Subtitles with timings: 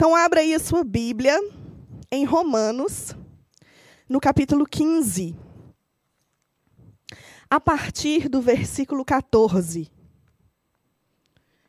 [0.00, 1.38] Então, abra aí a sua Bíblia
[2.10, 3.14] em Romanos,
[4.08, 5.36] no capítulo 15,
[7.50, 9.92] a partir do versículo 14.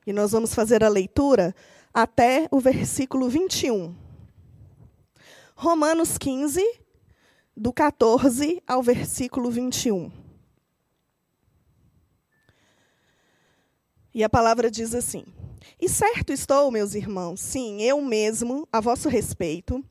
[0.07, 1.53] E nós vamos fazer a leitura
[1.93, 3.93] até o versículo 21.
[5.53, 6.79] Romanos 15,
[7.53, 10.09] do 14 ao versículo 21.
[14.13, 15.25] E a palavra diz assim:
[15.79, 19.83] E certo estou, meus irmãos, sim, eu mesmo, a vosso respeito,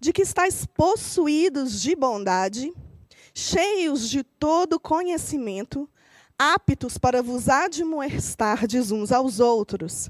[0.00, 2.72] de que estáis possuídos de bondade,
[3.34, 5.88] cheios de todo conhecimento,
[6.38, 10.08] aptos para vos admoestardes uns aos outros.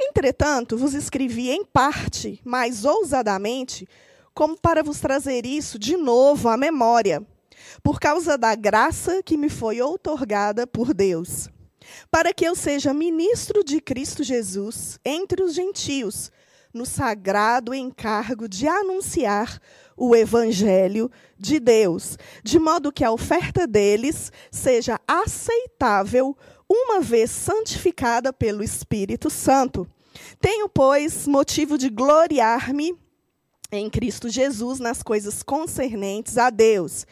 [0.00, 3.88] Entretanto, vos escrevi em parte, mais ousadamente,
[4.34, 7.24] como para vos trazer isso de novo à memória,
[7.82, 11.48] por causa da graça que me foi outorgada por Deus,
[12.10, 16.30] para que eu seja ministro de Cristo Jesus entre os gentios,
[16.72, 19.60] no sagrado encargo de anunciar
[19.96, 26.36] o evangelho de Deus, de modo que a oferta deles seja aceitável,
[26.68, 29.86] uma vez santificada pelo Espírito Santo.
[30.40, 32.96] Tenho, pois, motivo de gloriar-me
[33.70, 37.06] em Cristo Jesus nas coisas concernentes a Deus,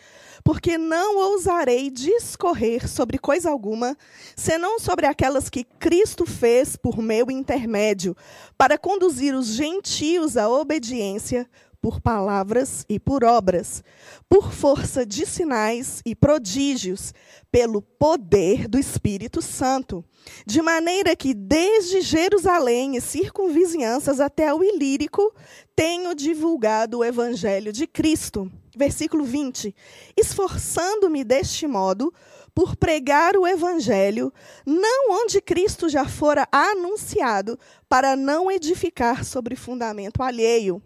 [0.44, 3.96] porque não ousarei discorrer sobre coisa alguma,
[4.36, 8.16] senão sobre aquelas que Cristo fez por meu intermédio,
[8.56, 11.48] para conduzir os gentios à obediência
[11.82, 13.82] por palavras e por obras,
[14.28, 17.12] por força de sinais e prodígios,
[17.50, 20.04] pelo poder do Espírito Santo,
[20.46, 25.34] de maneira que desde Jerusalém e circunvizinhanças até o Ilírico
[25.74, 28.50] tenho divulgado o evangelho de Cristo.
[28.76, 29.74] Versículo 20.
[30.16, 32.14] Esforçando-me deste modo
[32.54, 34.32] por pregar o evangelho,
[34.64, 40.80] não onde Cristo já fora anunciado, para não edificar sobre fundamento alheio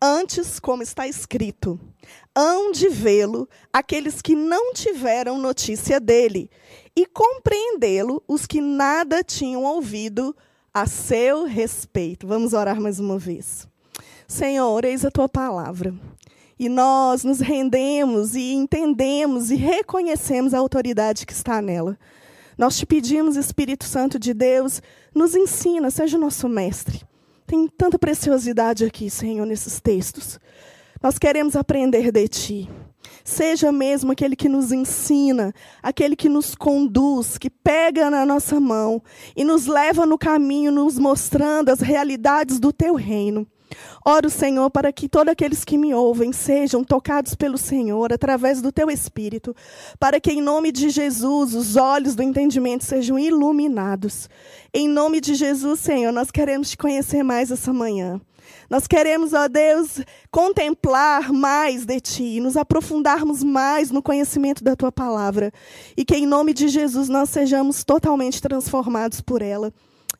[0.00, 1.78] Antes, como está escrito,
[2.34, 6.50] hão de vê-lo aqueles que não tiveram notícia dele,
[6.96, 10.34] e compreendê-lo os que nada tinham ouvido
[10.72, 12.26] a seu respeito.
[12.26, 13.68] Vamos orar mais uma vez.
[14.26, 15.94] Senhor, eis a tua palavra.
[16.58, 21.98] E nós nos rendemos e entendemos e reconhecemos a autoridade que está nela.
[22.56, 24.82] Nós te pedimos, Espírito Santo de Deus,
[25.14, 27.00] nos ensina, seja o nosso mestre.
[27.50, 30.38] Tem tanta preciosidade aqui, Senhor, nesses textos.
[31.02, 32.70] Nós queremos aprender de Ti.
[33.24, 35.52] Seja mesmo aquele que nos ensina,
[35.82, 39.02] aquele que nos conduz, que pega na nossa mão
[39.34, 43.44] e nos leva no caminho, nos mostrando as realidades do Teu reino.
[44.04, 48.72] Oro, Senhor, para que todos aqueles que me ouvem sejam tocados pelo Senhor através do
[48.72, 49.54] teu Espírito,
[49.98, 54.28] para que, em nome de Jesus, os olhos do entendimento sejam iluminados.
[54.72, 58.20] Em nome de Jesus, Senhor, nós queremos te conhecer mais essa manhã.
[58.68, 60.00] Nós queremos, ó Deus,
[60.30, 65.52] contemplar mais de Ti, nos aprofundarmos mais no conhecimento da Tua palavra.
[65.96, 69.72] E que, em nome de Jesus, nós sejamos totalmente transformados por ela.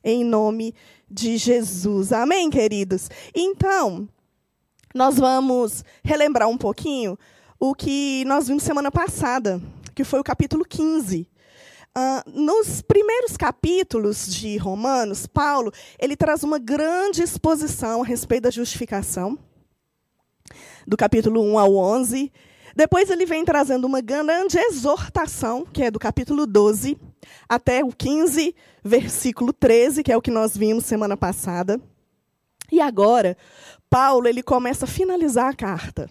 [0.03, 0.75] Em nome
[1.11, 2.13] de Jesus.
[2.13, 3.11] Amém, queridos?
[3.35, 4.09] Então,
[4.95, 7.19] nós vamos relembrar um pouquinho
[7.59, 9.61] o que nós vimos semana passada,
[9.95, 11.29] que foi o capítulo 15.
[11.97, 18.51] Uh, nos primeiros capítulos de Romanos, Paulo ele traz uma grande exposição a respeito da
[18.51, 19.39] justificação,
[20.87, 22.33] do capítulo 1 ao 11.
[22.75, 26.97] Depois ele vem trazendo uma grande exortação, que é do capítulo 12
[27.49, 31.81] até o 15, versículo 13, que é o que nós vimos semana passada.
[32.71, 33.37] E agora,
[33.89, 36.09] Paulo ele começa a finalizar a carta.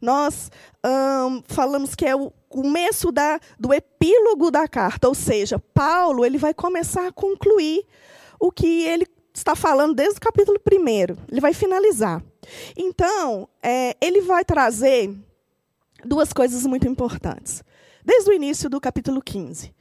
[0.00, 0.50] Nós
[0.84, 6.38] hum, falamos que é o começo da, do epílogo da carta, ou seja, Paulo ele
[6.38, 7.84] vai começar a concluir
[8.38, 10.86] o que ele está falando desde o capítulo 1.
[11.30, 12.22] Ele vai finalizar.
[12.76, 15.12] Então, é, ele vai trazer
[16.04, 17.62] duas coisas muito importantes.
[18.04, 19.73] Desde o início do capítulo 15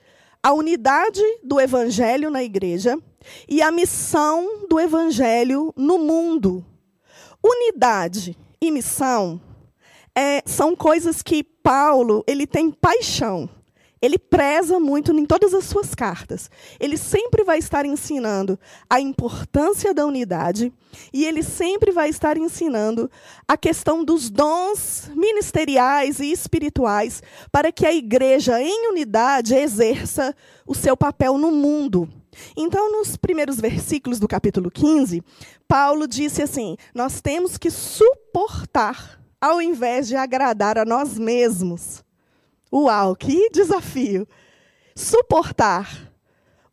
[0.43, 2.99] a unidade do evangelho na igreja
[3.47, 6.65] e a missão do evangelho no mundo.
[7.41, 9.41] Unidade e missão
[10.13, 13.49] é, são coisas que Paulo ele tem paixão.
[14.03, 16.51] Ele preza muito em todas as suas cartas.
[16.77, 18.59] Ele sempre vai estar ensinando
[18.89, 20.73] a importância da unidade
[21.13, 23.09] e ele sempre vai estar ensinando
[23.47, 30.35] a questão dos dons ministeriais e espirituais para que a igreja em unidade exerça
[30.67, 32.09] o seu papel no mundo.
[32.57, 35.23] Então, nos primeiros versículos do capítulo 15,
[35.65, 42.03] Paulo disse assim: Nós temos que suportar ao invés de agradar a nós mesmos.
[42.73, 44.27] Uau, que desafio!
[44.95, 46.11] Suportar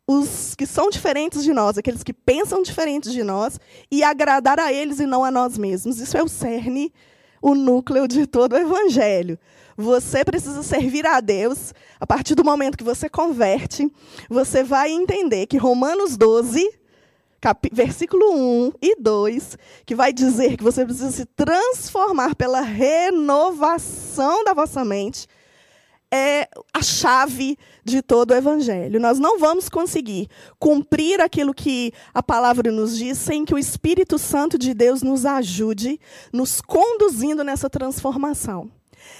[0.07, 3.59] os que são diferentes de nós, aqueles que pensam diferentes de nós,
[3.91, 5.99] e agradar a eles e não a nós mesmos.
[5.99, 6.91] Isso é o cerne,
[7.39, 9.37] o núcleo de todo o evangelho.
[9.77, 11.71] Você precisa servir a Deus.
[11.99, 13.87] A partir do momento que você converte,
[14.27, 16.67] você vai entender que Romanos 12,
[17.39, 17.69] cap...
[17.71, 19.55] versículo 1 e 2,
[19.85, 25.27] que vai dizer que você precisa se transformar pela renovação da vossa mente,
[26.11, 28.99] é a chave de todo o evangelho.
[28.99, 30.27] Nós não vamos conseguir
[30.59, 35.25] cumprir aquilo que a palavra nos diz sem que o Espírito Santo de Deus nos
[35.25, 35.99] ajude,
[36.33, 38.69] nos conduzindo nessa transformação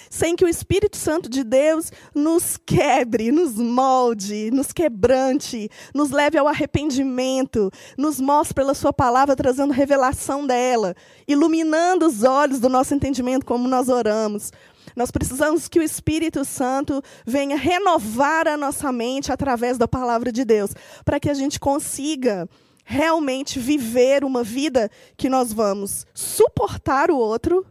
[0.09, 6.37] sem que o Espírito Santo de Deus nos quebre, nos molde, nos quebrante, nos leve
[6.37, 10.95] ao arrependimento, nos mostre pela Sua palavra, trazendo revelação dela,
[11.27, 14.51] iluminando os olhos do nosso entendimento como nós oramos.
[14.95, 20.43] Nós precisamos que o Espírito Santo venha renovar a nossa mente através da palavra de
[20.43, 20.71] Deus,
[21.05, 22.49] para que a gente consiga
[22.83, 27.65] realmente viver uma vida que nós vamos suportar o outro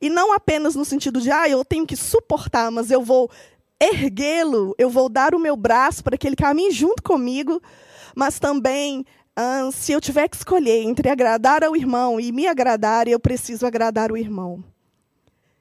[0.00, 3.28] e não apenas no sentido de, ah, eu tenho que suportar, mas eu vou
[3.80, 7.60] erguê-lo, eu vou dar o meu braço para que ele caminhe junto comigo,
[8.14, 9.04] mas também,
[9.36, 13.66] ah, se eu tiver que escolher entre agradar ao irmão e me agradar, eu preciso
[13.66, 14.62] agradar o irmão.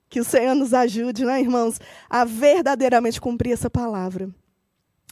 [0.09, 4.29] Que o Senhor nos ajude, né, irmãos, a verdadeiramente cumprir essa palavra.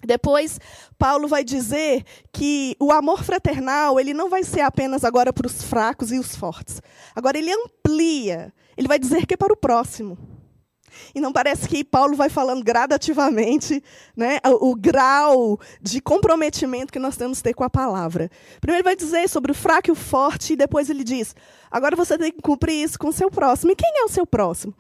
[0.03, 0.59] Depois,
[0.97, 5.63] Paulo vai dizer que o amor fraternal, ele não vai ser apenas agora para os
[5.63, 6.81] fracos e os fortes.
[7.15, 10.18] Agora ele amplia ele vai dizer que é para o próximo.
[11.13, 13.83] E não parece que Paulo vai falando gradativamente
[14.15, 18.30] né, o, o, grau de comprometimento que nós temos que ter com a palavra.
[18.59, 21.36] Primeiro ele vai dizer sobre o fraco e o forte, e depois ele diz:
[21.71, 23.71] agora você tem que cumprir isso com o seu próximo.
[23.71, 24.74] E quem é o seu próximo?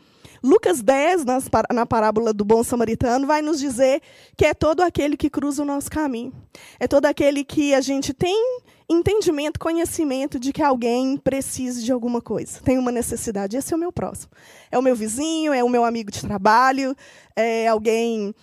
[0.43, 1.25] Lucas 10,
[1.73, 3.99] na parábola do bom samaritano, vai nos dizer
[4.37, 6.31] que é todo aquele que cruza o nosso caminho.
[6.79, 12.21] É todo aquele que a gente tem entendimento, conhecimento de que alguém precise de alguma
[12.21, 13.57] coisa, tem uma necessidade.
[13.57, 14.31] Esse é o meu próximo.
[14.71, 16.95] É o meu vizinho, é o meu amigo de trabalho,
[17.35, 18.33] é alguém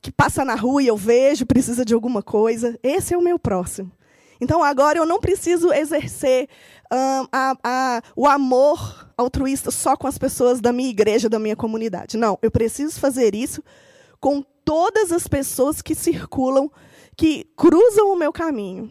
[0.00, 2.78] que passa na rua e eu vejo, precisa de alguma coisa.
[2.82, 3.90] Esse é o meu próximo.
[4.40, 6.48] Então agora eu não preciso exercer
[6.90, 12.16] a, a, o amor altruísta só com as pessoas da minha igreja, da minha comunidade.
[12.16, 13.62] Não, eu preciso fazer isso
[14.20, 16.70] com todas as pessoas que circulam,
[17.16, 18.90] que cruzam o meu caminho.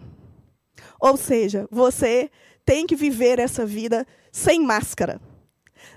[1.03, 2.31] Ou seja, você
[2.65, 5.19] tem que viver essa vida sem máscara.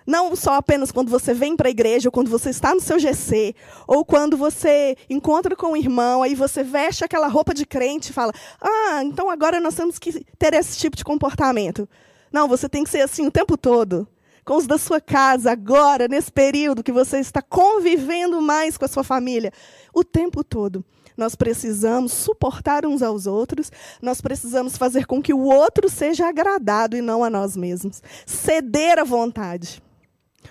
[0.04, 2.98] Não só apenas quando você vem para a igreja, ou quando você está no seu
[2.98, 3.54] GC,
[3.86, 8.12] ou quando você encontra com um irmão, aí você veste aquela roupa de crente e
[8.12, 11.88] fala: Ah, então agora nós temos que ter esse tipo de comportamento.
[12.32, 14.08] Não, você tem que ser assim o tempo todo.
[14.44, 18.88] Com os da sua casa, agora, nesse período que você está convivendo mais com a
[18.88, 19.52] sua família,
[19.94, 20.84] o tempo todo
[21.16, 23.72] nós precisamos suportar uns aos outros,
[24.02, 28.02] nós precisamos fazer com que o outro seja agradado e não a nós mesmos.
[28.26, 29.82] Ceder à vontade.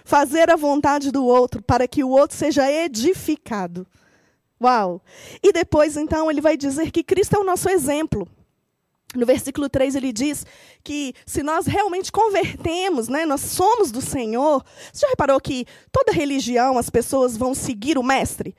[0.03, 3.87] Fazer a vontade do outro para que o outro seja edificado.
[4.61, 5.01] Uau!
[5.43, 8.27] E depois, então, ele vai dizer que Cristo é o nosso exemplo.
[9.13, 10.45] No versículo 3 ele diz
[10.83, 14.63] que se nós realmente convertemos, né, nós somos do Senhor.
[14.91, 18.53] Você já reparou que toda religião as pessoas vão seguir o mestre,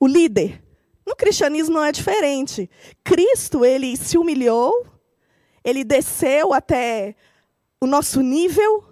[0.00, 0.62] o líder?
[1.08, 2.68] No cristianismo não é diferente.
[3.02, 4.86] Cristo, ele se humilhou,
[5.64, 7.16] ele desceu até
[7.80, 8.84] o nosso nível,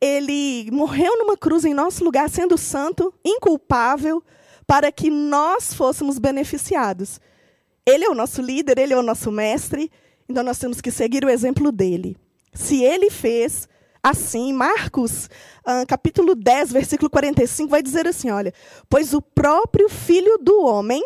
[0.00, 4.24] ele morreu numa cruz em nosso lugar, sendo santo, inculpável,
[4.66, 7.20] para que nós fôssemos beneficiados.
[7.84, 9.92] Ele é o nosso líder, ele é o nosso mestre,
[10.26, 12.16] então nós temos que seguir o exemplo dele.
[12.54, 13.68] Se ele fez
[14.02, 15.26] assim, Marcos,
[15.66, 18.54] uh, capítulo 10, versículo 45, vai dizer assim: olha,
[18.88, 21.04] pois o próprio filho do homem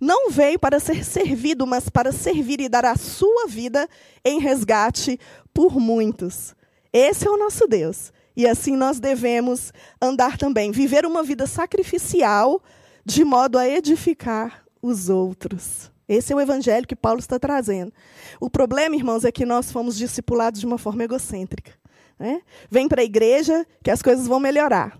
[0.00, 3.88] não veio para ser servido, mas para servir e dar a sua vida
[4.24, 5.18] em resgate
[5.52, 6.54] por muitos.
[6.92, 8.12] Esse é o nosso Deus.
[8.36, 12.60] E assim nós devemos andar também, viver uma vida sacrificial
[13.04, 15.90] de modo a edificar os outros.
[16.08, 17.92] Esse é o evangelho que Paulo está trazendo.
[18.40, 21.72] O problema, irmãos, é que nós fomos discipulados de uma forma egocêntrica.
[22.18, 22.42] Né?
[22.70, 24.98] Vem para a igreja que as coisas vão melhorar.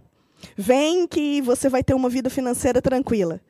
[0.56, 3.40] Vem que você vai ter uma vida financeira tranquila.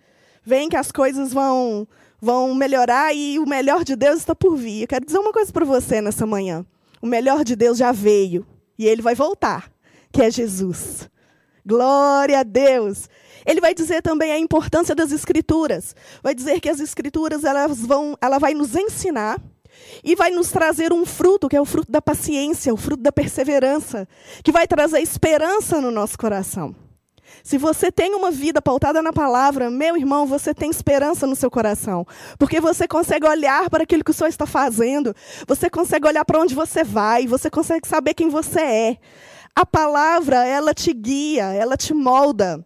[0.45, 1.89] Vem que as coisas vão,
[2.21, 4.83] vão melhorar e o melhor de Deus está por vir.
[4.83, 6.65] Eu quero dizer uma coisa para você nessa manhã.
[7.01, 8.47] O melhor de Deus já veio
[8.79, 9.71] e ele vai voltar,
[10.13, 11.09] que é Jesus.
[11.65, 13.09] Glória a Deus.
[13.47, 15.95] Ele vai dizer também a importância das escrituras.
[16.23, 19.41] Vai dizer que as escrituras elas vão, ela vai nos ensinar
[20.03, 23.13] e vai nos trazer um fruto, que é o fruto da paciência, o fruto da
[23.13, 24.07] perseverança,
[24.43, 26.75] que vai trazer esperança no nosso coração.
[27.43, 31.50] Se você tem uma vida pautada na palavra, meu irmão, você tem esperança no seu
[31.50, 32.07] coração.
[32.38, 35.14] Porque você consegue olhar para aquilo que o Senhor está fazendo,
[35.47, 38.99] você consegue olhar para onde você vai, você consegue saber quem você é.
[39.54, 42.64] A palavra, ela te guia, ela te molda.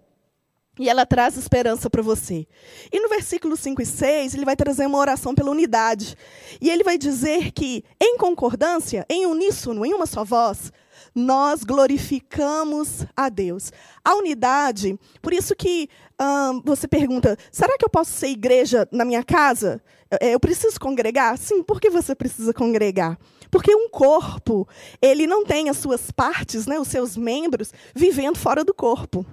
[0.78, 2.46] E ela traz esperança para você.
[2.92, 6.16] E no versículo 5 e 6, ele vai trazer uma oração pela unidade.
[6.60, 10.72] E ele vai dizer que, em concordância, em uníssono, em uma só voz,
[11.18, 13.72] nós glorificamos a Deus.
[14.04, 15.88] A unidade, por isso que
[16.20, 19.82] hum, você pergunta: será que eu posso ser igreja na minha casa?
[20.22, 21.36] Eu, preciso congregar?
[21.36, 23.18] Sim, por que você precisa congregar?
[23.50, 24.66] Porque um corpo,
[25.02, 29.26] ele não tem as suas partes, né, os seus membros, vivendo fora do corpo.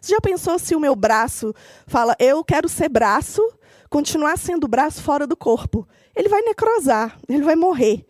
[0.00, 1.54] Você já pensou se o meu braço
[1.86, 3.40] fala, eu quero ser braço,
[3.88, 5.88] continuar sendo braço fora do corpo?
[6.14, 8.04] Ele vai necrosar, ele vai morrer.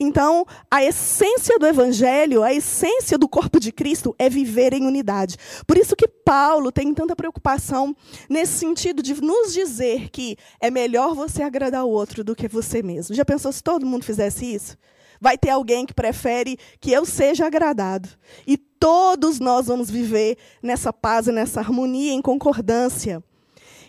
[0.00, 5.36] Então, a essência do evangelho, a essência do corpo de Cristo é viver em unidade.
[5.66, 7.96] Por isso que Paulo tem tanta preocupação
[8.28, 12.80] nesse sentido de nos dizer que é melhor você agradar o outro do que você
[12.80, 13.12] mesmo.
[13.14, 14.76] Já pensou se todo mundo fizesse isso?
[15.20, 18.08] Vai ter alguém que prefere que eu seja agradado.
[18.46, 23.20] E todos nós vamos viver nessa paz e nessa harmonia, em concordância.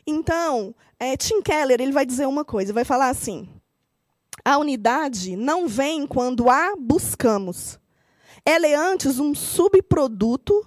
[0.08, 3.48] Então, é, Tim Keller ele vai dizer uma coisa, vai falar assim:
[4.44, 7.80] a unidade não vem quando a buscamos.
[8.46, 10.66] Ela é antes um subproduto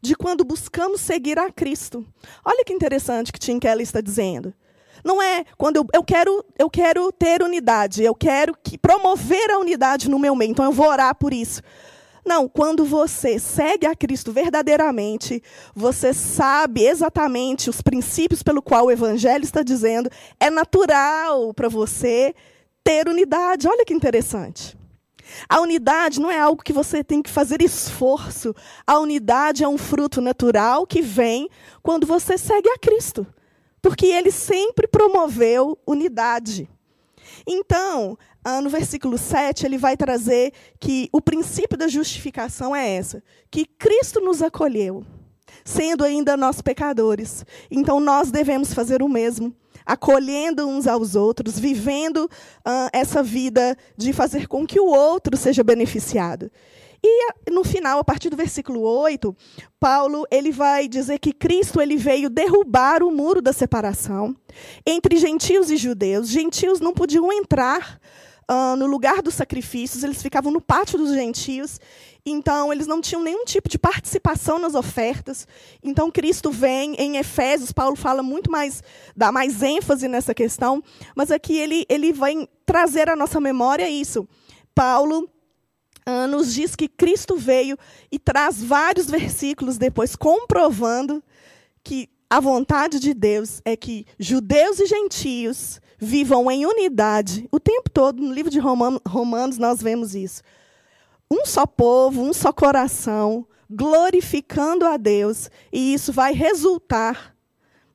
[0.00, 2.06] de quando buscamos seguir a Cristo.
[2.44, 4.54] Olha que interessante que Tim Keller está dizendo.
[5.04, 9.58] Não é quando eu, eu, quero, eu quero ter unidade, eu quero que, promover a
[9.58, 11.62] unidade no meu meio, então eu vou orar por isso.
[12.24, 15.42] Não, quando você segue a Cristo verdadeiramente,
[15.74, 22.34] você sabe exatamente os princípios pelo qual o Evangelho está dizendo, é natural para você
[22.84, 23.68] ter unidade.
[23.68, 24.78] Olha que interessante.
[25.48, 28.54] A unidade não é algo que você tem que fazer esforço.
[28.86, 31.48] A unidade é um fruto natural que vem
[31.82, 33.26] quando você segue a Cristo.
[33.80, 36.68] Porque ele sempre promoveu unidade.
[37.46, 43.22] Então, ah, no versículo 7, ele vai trazer que o princípio da justificação é essa:
[43.50, 45.04] que Cristo nos acolheu,
[45.64, 47.44] sendo ainda nós pecadores.
[47.70, 54.12] Então, nós devemos fazer o mesmo acolhendo uns aos outros, vivendo uh, essa vida de
[54.12, 56.50] fazer com que o outro seja beneficiado.
[57.02, 59.34] E no final, a partir do versículo 8,
[59.78, 64.36] Paulo ele vai dizer que Cristo ele veio derrubar o muro da separação
[64.86, 66.28] entre gentios e judeus.
[66.28, 67.98] Gentios não podiam entrar
[68.50, 71.78] uh, no lugar dos sacrifícios, eles ficavam no pátio dos gentios
[72.24, 75.46] então, eles não tinham nenhum tipo de participação nas ofertas.
[75.82, 78.82] Então, Cristo vem em Efésios, Paulo fala muito mais,
[79.16, 80.82] dá mais ênfase nessa questão,
[81.14, 84.28] mas aqui ele, ele vai trazer à nossa memória isso.
[84.74, 85.28] Paulo
[86.04, 87.78] ah, nos diz que Cristo veio
[88.12, 91.22] e traz vários versículos depois comprovando
[91.82, 97.90] que a vontade de Deus é que judeus e gentios vivam em unidade o tempo
[97.90, 98.22] todo.
[98.22, 100.42] No livro de Romanos, nós vemos isso
[101.30, 107.36] um só povo, um só coração, glorificando a Deus, e isso vai resultar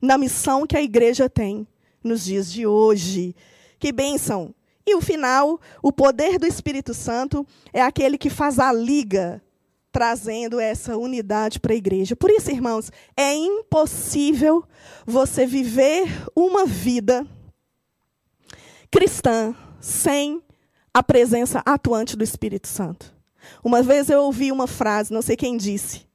[0.00, 1.66] na missão que a igreja tem
[2.02, 3.36] nos dias de hoje.
[3.78, 4.54] Que bênção!
[4.86, 9.42] E o final, o poder do Espírito Santo é aquele que faz a liga,
[9.92, 12.14] trazendo essa unidade para a igreja.
[12.14, 14.64] Por isso, irmãos, é impossível
[15.04, 17.26] você viver uma vida
[18.90, 20.42] cristã sem
[20.92, 23.14] a presença atuante do Espírito Santo.
[23.62, 26.06] Uma vez eu ouvi uma frase, não sei quem disse,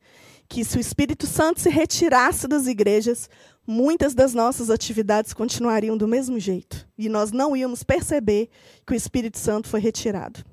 [0.50, 3.30] que se o Espírito Santo se retirasse das igrejas,
[3.66, 6.88] muitas das nossas atividades continuariam do mesmo jeito.
[6.98, 8.50] E nós não íamos perceber
[8.86, 10.44] que o Espírito Santo foi retirado.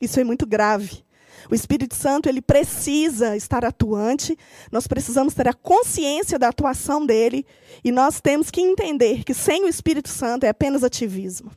[0.00, 1.04] Isso é muito grave.
[1.50, 4.36] O Espírito Santo ele precisa estar atuante,
[4.70, 7.46] nós precisamos ter a consciência da atuação dele
[7.82, 11.50] e nós temos que entender que sem o Espírito Santo é apenas ativismo.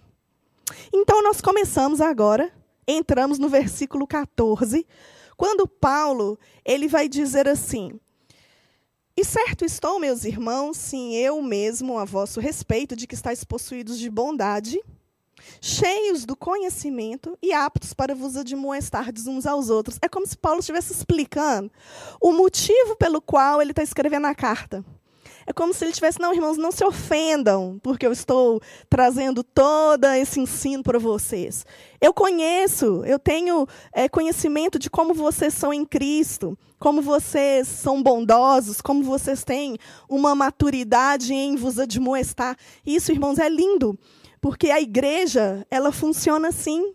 [0.94, 2.52] Então nós começamos agora
[2.88, 4.86] entramos no versículo 14,
[5.36, 8.00] quando Paulo ele vai dizer assim:
[9.16, 13.98] E certo estou, meus irmãos, sim, eu mesmo a vosso respeito, de que estáis possuídos
[13.98, 14.80] de bondade,
[15.62, 19.98] cheios do conhecimento e aptos para vos admoestardes uns aos outros.
[20.02, 21.72] É como se Paulo estivesse explicando
[22.22, 24.84] o motivo pelo qual ele está escrevendo a carta.
[25.48, 30.06] É como se ele tivesse, não, irmãos, não se ofendam, porque eu estou trazendo todo
[30.06, 31.64] esse ensino para vocês.
[32.02, 38.02] Eu conheço, eu tenho é, conhecimento de como vocês são em Cristo, como vocês são
[38.02, 39.78] bondosos, como vocês têm
[40.10, 42.58] uma maturidade em vos admoestar.
[42.84, 43.98] Isso, irmãos, é lindo,
[44.46, 46.94] porque a igreja, ela funciona assim.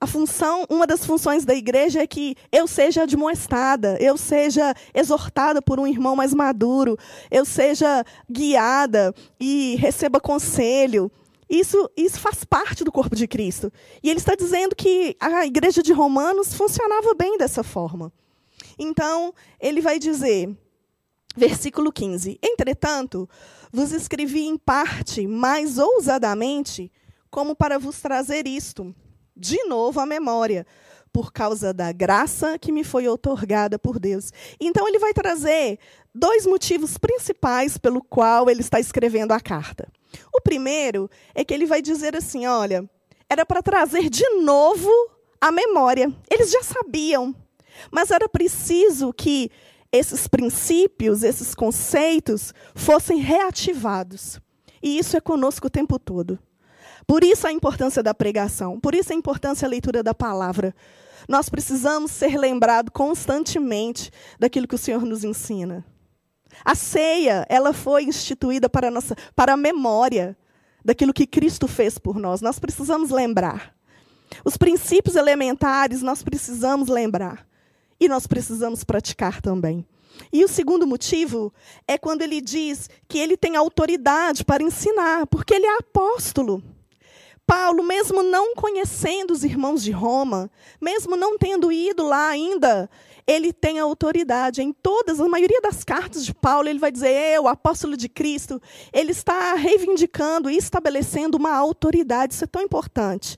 [0.00, 5.62] a função, uma das funções da igreja é que eu seja admoestada, eu seja exortada
[5.62, 6.98] por um irmão mais maduro,
[7.30, 11.08] eu seja guiada e receba conselho.
[11.48, 13.72] Isso, isso faz parte do corpo de Cristo.
[14.02, 18.12] E ele está dizendo que a igreja de Romanos funcionava bem dessa forma.
[18.76, 20.50] Então, ele vai dizer,
[21.36, 23.28] versículo 15: Entretanto,
[23.72, 26.90] vos escrevi em parte, mais ousadamente,
[27.30, 28.94] como para vos trazer isto
[29.36, 30.66] de novo à memória,
[31.12, 34.32] por causa da graça que me foi otorgada por Deus.
[34.60, 35.78] Então ele vai trazer
[36.14, 39.88] dois motivos principais pelo qual ele está escrevendo a carta.
[40.34, 42.88] O primeiro é que ele vai dizer assim, olha,
[43.28, 44.90] era para trazer de novo
[45.40, 46.12] a memória.
[46.30, 47.34] Eles já sabiam,
[47.90, 49.50] mas era preciso que
[49.92, 54.40] esses princípios, esses conceitos fossem reativados.
[54.82, 56.38] E isso é conosco o tempo todo.
[57.06, 60.74] Por isso a importância da pregação, por isso a importância da leitura da palavra.
[61.26, 65.84] Nós precisamos ser lembrados constantemente daquilo que o Senhor nos ensina.
[66.64, 70.36] A ceia, ela foi instituída para a, nossa, para a memória
[70.84, 72.40] daquilo que Cristo fez por nós.
[72.40, 73.74] Nós precisamos lembrar.
[74.44, 77.47] Os princípios elementares nós precisamos lembrar.
[78.00, 79.84] E nós precisamos praticar também.
[80.32, 81.52] E o segundo motivo
[81.86, 86.62] é quando ele diz que ele tem autoridade para ensinar, porque ele é apóstolo.
[87.46, 92.90] Paulo, mesmo não conhecendo os irmãos de Roma, mesmo não tendo ido lá ainda,
[93.26, 94.60] ele tem autoridade.
[94.60, 98.60] Em todas, a maioria das cartas de Paulo, ele vai dizer, eu, apóstolo de Cristo,
[98.92, 102.34] ele está reivindicando e estabelecendo uma autoridade.
[102.34, 103.36] Isso é tão importante.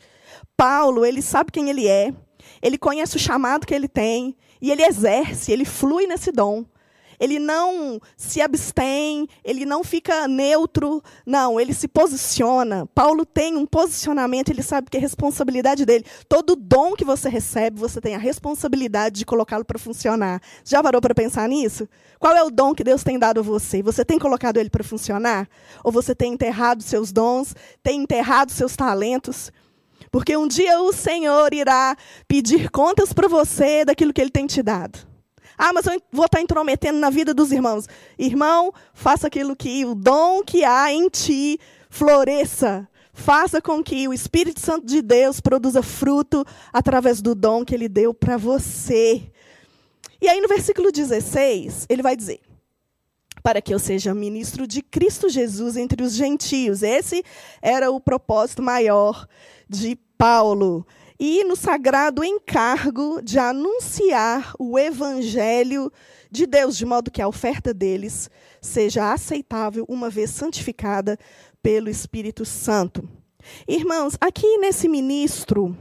[0.57, 2.12] Paulo, ele sabe quem ele é,
[2.61, 6.64] ele conhece o chamado que ele tem, e ele exerce, ele flui nesse dom
[7.21, 12.87] ele não se abstém, ele não fica neutro, não, ele se posiciona.
[12.95, 16.07] Paulo tem um posicionamento, ele sabe que é responsabilidade dele.
[16.26, 20.40] Todo dom que você recebe, você tem a responsabilidade de colocá-lo para funcionar.
[20.64, 21.87] Já parou para pensar nisso?
[22.19, 23.83] Qual é o dom que Deus tem dado a você?
[23.83, 25.47] Você tem colocado ele para funcionar?
[25.85, 29.52] Ou você tem enterrado seus dons, tem enterrado seus talentos?
[30.11, 34.62] Porque um dia o Senhor irá pedir contas para você daquilo que ele tem te
[34.62, 34.99] dado.
[35.57, 37.87] Ah, mas eu vou estar intrometendo na vida dos irmãos.
[38.19, 42.88] Irmão, faça aquilo que o dom que há em ti floresça.
[43.12, 47.88] Faça com que o Espírito Santo de Deus produza fruto através do dom que ele
[47.88, 49.31] deu para você.
[50.20, 52.40] E aí no versículo 16, ele vai dizer:
[53.42, 56.83] para que eu seja ministro de Cristo Jesus entre os gentios.
[56.83, 57.24] Esse
[57.62, 59.26] era o propósito maior
[59.68, 60.87] de Paulo
[61.22, 65.92] e no sagrado encargo de anunciar o evangelho
[66.31, 71.18] de Deus, de modo que a oferta deles seja aceitável, uma vez santificada
[71.62, 73.07] pelo Espírito Santo.
[73.68, 75.76] Irmãos, aqui nesse ministro,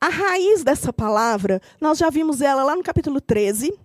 [0.00, 3.78] a raiz dessa palavra, nós já vimos ela lá no capítulo 13,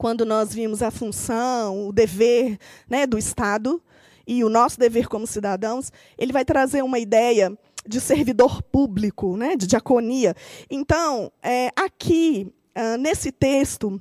[0.00, 2.58] quando nós vimos a função, o dever
[2.88, 3.82] né, do Estado
[4.26, 5.92] e o nosso dever como cidadãos.
[6.16, 7.52] Ele vai trazer uma ideia
[7.86, 10.34] de servidor público, né, de diaconia.
[10.70, 14.00] Então, é, aqui, uh, nesse texto,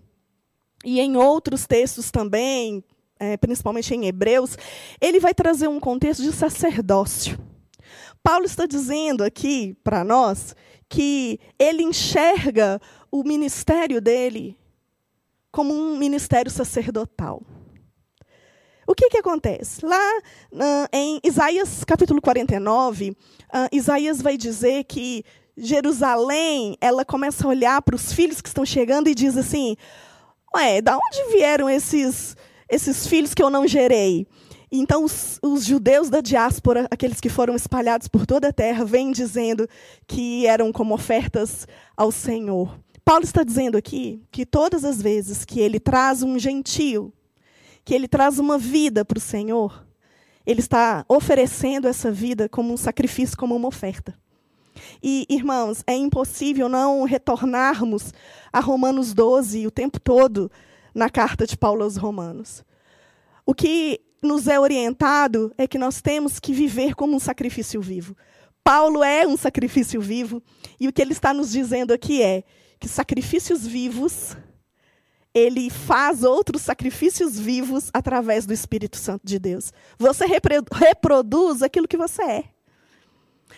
[0.85, 2.81] e em outros textos também,
[3.19, 4.57] é, principalmente em Hebreus,
[5.01, 7.37] ele vai trazer um contexto de sacerdócio.
[8.23, 10.55] Paulo está dizendo aqui para nós
[10.87, 12.79] que ele enxerga
[13.11, 14.57] o ministério dele
[15.51, 17.41] como um ministério sacerdotal.
[18.87, 19.85] O que, que acontece?
[19.85, 20.17] Lá
[20.51, 23.15] uh, em Isaías capítulo 49, uh,
[23.71, 25.23] Isaías vai dizer que
[25.55, 29.75] Jerusalém, ela começa a olhar para os filhos que estão chegando e diz assim:
[30.55, 32.35] Ué, da onde vieram esses,
[32.69, 34.25] esses filhos que eu não gerei?
[34.71, 39.11] Então, os, os, judeus da diáspora, aqueles que foram espalhados por toda a terra, vêm
[39.11, 39.67] dizendo
[40.07, 42.79] que eram como ofertas ao Senhor.
[43.09, 47.11] Paulo está dizendo aqui que todas as vezes que ele traz um gentio
[47.83, 49.83] que ele traz uma vida para o Senhor,
[50.45, 54.15] ele está oferecendo essa vida como um sacrifício, como uma oferta.
[55.01, 58.13] E, irmãos, é impossível não retornarmos
[58.53, 60.51] a Romanos 12 o tempo todo
[60.93, 62.63] na carta de Paulo aos Romanos.
[63.43, 68.15] O que nos é orientado é que nós temos que viver como um sacrifício vivo.
[68.63, 70.43] Paulo é um sacrifício vivo,
[70.79, 72.43] e o que ele está nos dizendo aqui é
[72.79, 74.35] que sacrifícios vivos
[75.33, 79.71] ele faz outros sacrifícios vivos através do Espírito Santo de Deus.
[79.97, 82.43] Você reproduz aquilo que você é.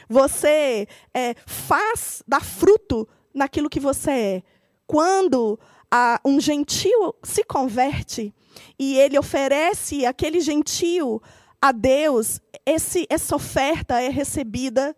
[0.10, 4.44] Você é, faz, dá fruto naquilo que você é.
[4.86, 5.58] Quando
[5.90, 8.34] a, um gentio se converte
[8.78, 11.22] e ele oferece aquele gentio
[11.62, 14.96] a Deus, esse, essa oferta é recebida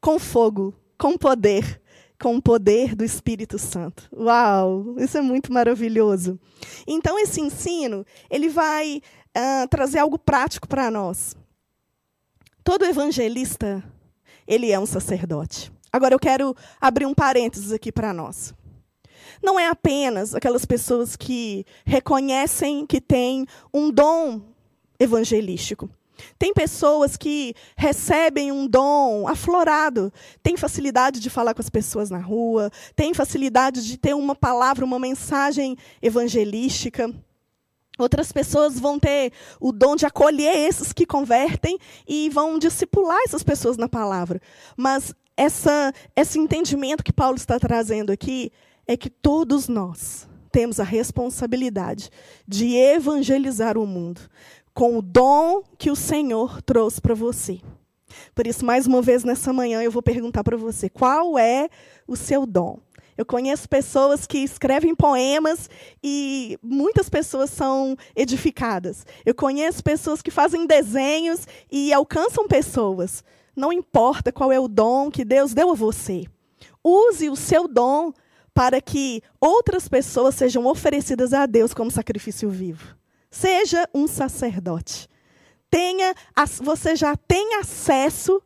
[0.00, 1.81] com fogo, com poder,
[2.22, 4.08] com o poder do Espírito Santo.
[4.16, 6.38] Uau, isso é muito maravilhoso.
[6.86, 9.02] Então esse ensino, ele vai
[9.36, 11.34] uh, trazer algo prático para nós.
[12.62, 13.82] Todo evangelista,
[14.46, 15.72] ele é um sacerdote.
[15.92, 18.54] Agora eu quero abrir um parênteses aqui para nós.
[19.42, 24.42] Não é apenas aquelas pessoas que reconhecem que têm um dom
[24.96, 25.90] evangelístico.
[26.38, 32.18] Tem pessoas que recebem um dom aflorado, tem facilidade de falar com as pessoas na
[32.18, 37.12] rua, tem facilidade de ter uma palavra, uma mensagem evangelística.
[37.98, 43.42] Outras pessoas vão ter o dom de acolher esses que convertem e vão discipular essas
[43.42, 44.40] pessoas na palavra.
[44.76, 48.50] Mas essa, esse entendimento que Paulo está trazendo aqui
[48.86, 52.10] é que todos nós temos a responsabilidade
[52.46, 54.20] de evangelizar o mundo
[54.74, 57.60] com o dom que o Senhor trouxe para você.
[58.34, 61.68] Por isso, mais uma vez nessa manhã, eu vou perguntar para você: qual é
[62.06, 62.78] o seu dom?
[63.16, 65.68] Eu conheço pessoas que escrevem poemas
[66.02, 69.04] e muitas pessoas são edificadas.
[69.24, 73.22] Eu conheço pessoas que fazem desenhos e alcançam pessoas.
[73.54, 76.24] Não importa qual é o dom que Deus deu a você.
[76.82, 78.12] Use o seu dom
[78.54, 83.01] para que outras pessoas sejam oferecidas a Deus como sacrifício vivo.
[83.32, 85.08] Seja um sacerdote.
[85.70, 86.14] Tenha,
[86.60, 88.42] você já tem acesso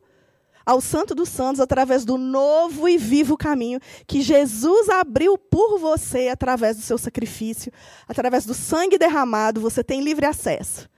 [0.65, 6.29] ao Santo dos Santos através do novo e vivo caminho que Jesus abriu por você
[6.29, 7.71] através do seu sacrifício,
[8.07, 10.89] através do sangue derramado, você tem livre acesso.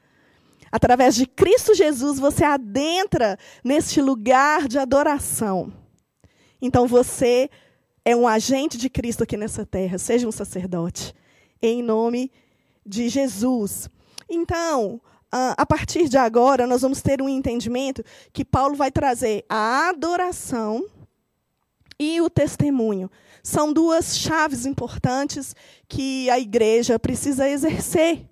[0.71, 5.73] Através de Cristo Jesus, você adentra neste lugar de adoração.
[6.61, 7.49] Então você
[8.05, 11.11] é um agente de Cristo aqui nessa terra, seja um sacerdote,
[11.59, 12.48] em nome de
[12.87, 13.89] Jesus.
[14.29, 19.89] Então, a partir de agora, nós vamos ter um entendimento que Paulo vai trazer a
[19.89, 20.85] adoração
[21.99, 23.11] e o testemunho.
[23.43, 25.55] São duas chaves importantes
[25.87, 28.27] que a igreja precisa exercer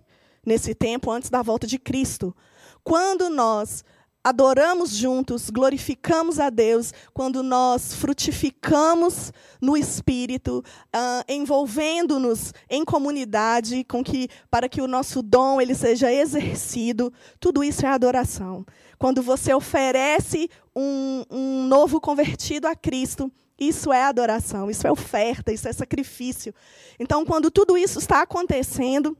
[0.46, 2.36] nesse tempo antes da volta de Cristo.
[2.84, 3.84] Quando nós
[4.28, 10.62] adoramos juntos, glorificamos a Deus, quando nós frutificamos no Espírito,
[10.94, 17.64] uh, envolvendo-nos em comunidade, com que, para que o nosso dom ele seja exercido, tudo
[17.64, 18.66] isso é adoração.
[19.00, 25.54] Quando você oferece um, um novo convertido a Cristo, isso é adoração, isso é oferta,
[25.54, 26.54] isso é sacrifício.
[27.00, 29.18] Então, quando tudo isso está acontecendo,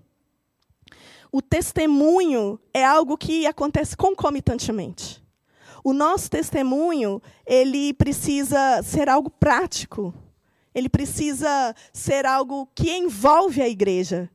[1.38, 5.24] o testemunho é algo que acontece concomitantemente.
[5.84, 10.12] O nosso testemunho, ele precisa ser algo prático.
[10.74, 14.28] Ele precisa ser algo que envolve a igreja.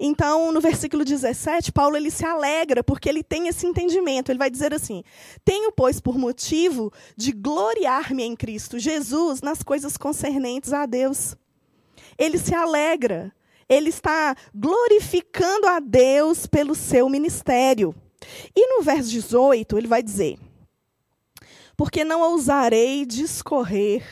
[0.00, 4.32] Então, no versículo 17, Paulo ele se alegra porque ele tem esse entendimento.
[4.32, 5.04] Ele vai dizer assim:
[5.44, 11.36] Tenho, pois, por motivo de gloriar-me em Cristo Jesus nas coisas concernentes a Deus.
[12.16, 13.34] Ele se alegra
[13.68, 17.94] ele está glorificando a Deus pelo seu ministério.
[18.56, 20.38] E no verso 18, ele vai dizer:
[21.76, 24.02] Porque não ousarei discorrer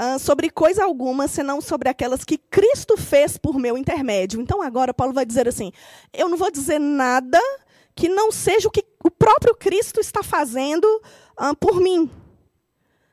[0.00, 4.40] uh, sobre coisa alguma, senão sobre aquelas que Cristo fez por meu intermédio.
[4.40, 5.72] Então agora Paulo vai dizer assim:
[6.12, 7.40] Eu não vou dizer nada
[7.94, 10.86] que não seja o que o próprio Cristo está fazendo
[11.38, 12.10] uh, por mim.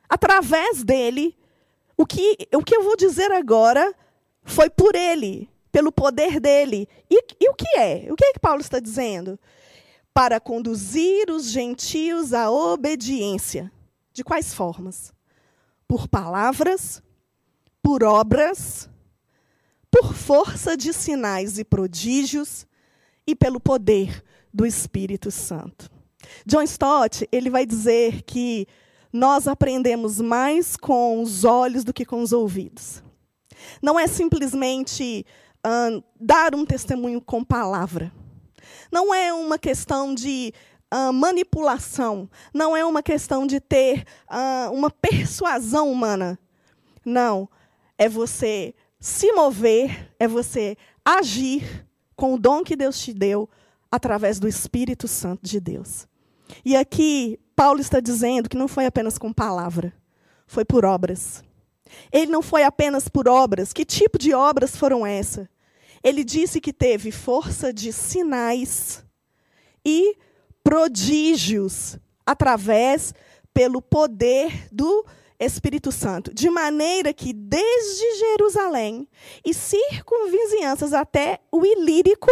[0.07, 1.37] Através dele,
[1.95, 3.93] o que, o que eu vou dizer agora
[4.43, 6.87] foi por ele, pelo poder dele.
[7.09, 8.07] E, e o que é?
[8.11, 9.39] O que é que Paulo está dizendo?
[10.13, 13.71] Para conduzir os gentios à obediência.
[14.11, 15.13] De quais formas?
[15.87, 17.01] Por palavras,
[17.81, 18.89] por obras,
[19.89, 22.67] por força de sinais e prodígios
[23.25, 24.23] e pelo poder
[24.53, 25.89] do Espírito Santo.
[26.45, 28.67] John Stott, ele vai dizer que
[29.11, 33.01] nós aprendemos mais com os olhos do que com os ouvidos.
[33.81, 35.25] Não é simplesmente
[36.19, 38.11] dar um testemunho com palavra.
[38.91, 40.53] Não é uma questão de
[41.13, 42.29] manipulação.
[42.53, 44.05] Não é uma questão de ter
[44.71, 46.39] uma persuasão humana.
[47.05, 47.49] Não.
[47.97, 53.49] É você se mover, é você agir com o dom que Deus te deu
[53.91, 56.07] através do Espírito Santo de Deus.
[56.65, 59.93] E aqui, Paulo está dizendo que não foi apenas com palavra,
[60.47, 61.43] foi por obras.
[62.11, 63.73] Ele não foi apenas por obras.
[63.73, 65.47] Que tipo de obras foram essas?
[66.03, 69.03] Ele disse que teve força de sinais
[69.85, 70.15] e
[70.63, 73.13] prodígios através
[73.53, 75.05] pelo poder do
[75.39, 79.07] Espírito Santo, de maneira que desde Jerusalém
[79.43, 82.29] e circunvizinhanças até o Ilírico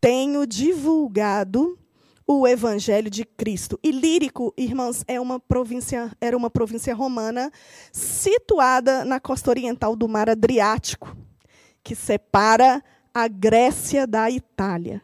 [0.00, 1.78] tenho divulgado
[2.26, 3.78] o evangelho de Cristo.
[3.82, 7.52] E Lírico, irmãos, é uma província, era uma província romana
[7.92, 11.16] situada na costa oriental do Mar Adriático,
[11.82, 12.82] que separa
[13.12, 15.02] a Grécia da Itália.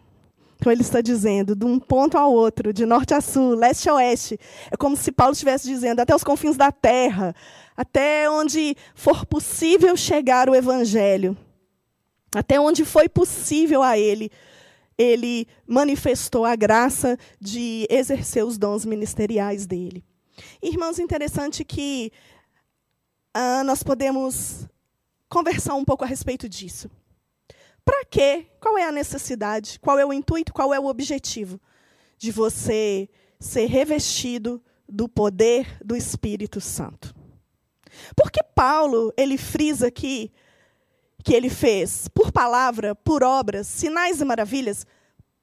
[0.57, 3.95] Então ele está dizendo, de um ponto ao outro, de norte a sul, leste a
[3.95, 4.39] oeste.
[4.71, 7.35] É como se Paulo estivesse dizendo, até os confins da terra,
[7.75, 11.35] até onde for possível chegar o evangelho,
[12.35, 14.31] até onde foi possível a ele
[15.01, 20.05] ele manifestou a graça de exercer os dons ministeriais dele.
[20.63, 22.13] Irmãos, interessante que
[23.33, 24.69] ah, nós podemos
[25.27, 26.91] conversar um pouco a respeito disso.
[27.83, 28.49] Para quê?
[28.61, 29.81] Qual é a necessidade?
[29.81, 30.53] Qual é o intuito?
[30.53, 31.59] Qual é o objetivo
[32.19, 33.09] de você
[33.39, 37.15] ser revestido do poder do Espírito Santo?
[38.15, 40.31] Porque Paulo, ele frisa aqui
[41.23, 44.87] que ele fez por palavra, por obras, sinais e maravilhas,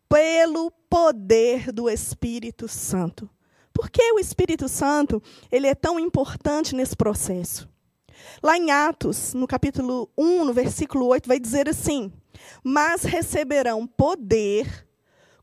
[0.09, 3.29] pelo poder do Espírito Santo.
[3.73, 7.69] Por que o Espírito Santo ele é tão importante nesse processo?
[8.41, 12.11] Lá em Atos, no capítulo 1, no versículo 8, vai dizer assim:
[12.63, 14.87] Mas receberão poder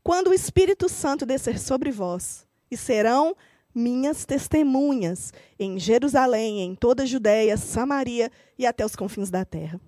[0.03, 3.35] quando o Espírito Santo descer sobre vós, e serão
[3.73, 9.79] minhas testemunhas em Jerusalém, em toda a Judéia, Samaria e até os confins da terra.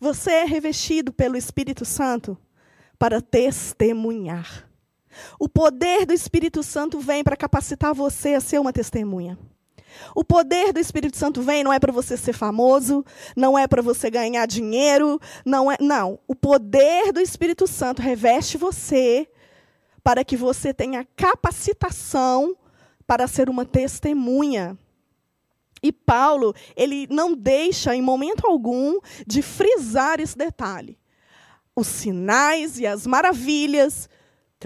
[0.00, 2.36] Você é revestido pelo Espírito Santo
[2.98, 4.68] para testemunhar.
[5.38, 9.38] O poder do Espírito Santo vem para capacitar você a ser uma testemunha.
[10.14, 13.04] O poder do Espírito Santo vem não é para você ser famoso,
[13.36, 16.18] não é para você ganhar dinheiro, não é, não.
[16.26, 19.28] O poder do Espírito Santo reveste você
[20.02, 22.56] para que você tenha capacitação
[23.06, 24.76] para ser uma testemunha.
[25.84, 30.98] E Paulo, ele não deixa em momento algum de frisar esse detalhe.
[31.76, 34.08] Os sinais e as maravilhas,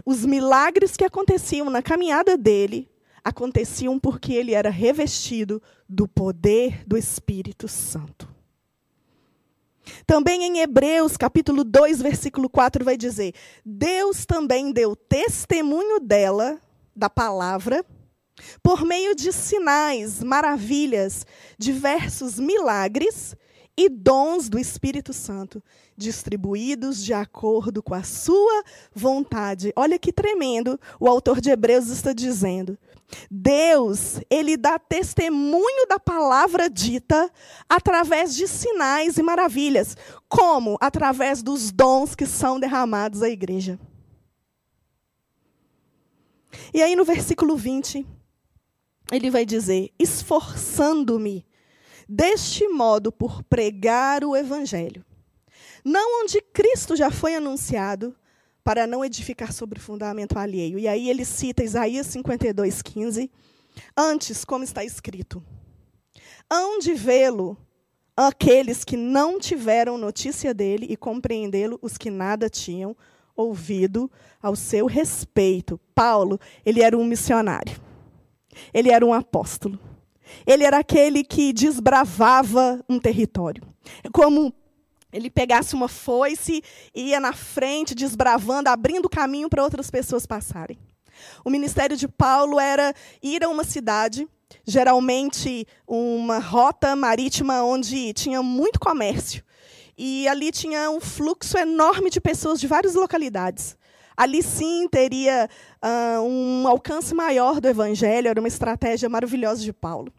[0.07, 2.88] os milagres que aconteciam na caminhada dele,
[3.24, 8.33] aconteciam porque ele era revestido do poder do Espírito Santo.
[10.07, 16.61] Também em Hebreus, capítulo 2, versículo 4, vai dizer: Deus também deu testemunho dela,
[16.94, 17.85] da palavra,
[18.62, 21.27] por meio de sinais, maravilhas,
[21.59, 23.37] diversos milagres
[23.79, 25.62] e dons do Espírito Santo,
[25.96, 29.72] distribuídos de acordo com a sua vontade.
[29.77, 32.77] Olha que tremendo o autor de Hebreus está dizendo.
[33.31, 37.31] Deus, ele dá testemunho da palavra dita
[37.68, 39.96] através de sinais e maravilhas,
[40.29, 43.79] como através dos dons que são derramados à igreja.
[46.74, 48.05] E aí no versículo 20,
[49.12, 51.47] ele vai dizer: esforçando-me
[52.09, 55.05] deste modo por pregar o evangelho,
[55.85, 58.14] não onde Cristo já foi anunciado,
[58.68, 60.79] para não edificar sobre fundamento alheio.
[60.79, 63.31] E aí ele cita Isaías 52, 15.
[63.97, 65.42] Antes, como está escrito:
[66.51, 67.57] hão de vê-lo
[68.14, 72.97] aqueles que não tiveram notícia dele e compreendê-lo os que nada tinham
[73.35, 74.11] ouvido
[74.42, 75.81] ao seu respeito.
[75.94, 77.88] Paulo, ele era um missionário.
[78.73, 79.79] Ele era um apóstolo.
[80.47, 83.62] Ele era aquele que desbravava um território.
[84.03, 84.53] É como
[85.12, 86.62] ele pegasse uma foice
[86.94, 90.79] e ia na frente, desbravando, abrindo caminho para outras pessoas passarem.
[91.44, 94.29] O ministério de Paulo era ir a uma cidade,
[94.64, 99.42] geralmente uma rota marítima onde tinha muito comércio.
[99.97, 103.77] E ali tinha um fluxo enorme de pessoas de várias localidades
[104.18, 105.48] ali sim teria
[105.81, 110.12] uh, um alcance maior do evangelho, era uma estratégia maravilhosa de Paulo.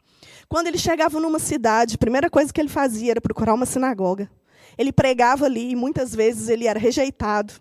[0.47, 4.31] Quando ele chegava numa cidade, a primeira coisa que ele fazia era procurar uma sinagoga.
[4.77, 7.53] Ele pregava ali e muitas vezes ele era rejeitado.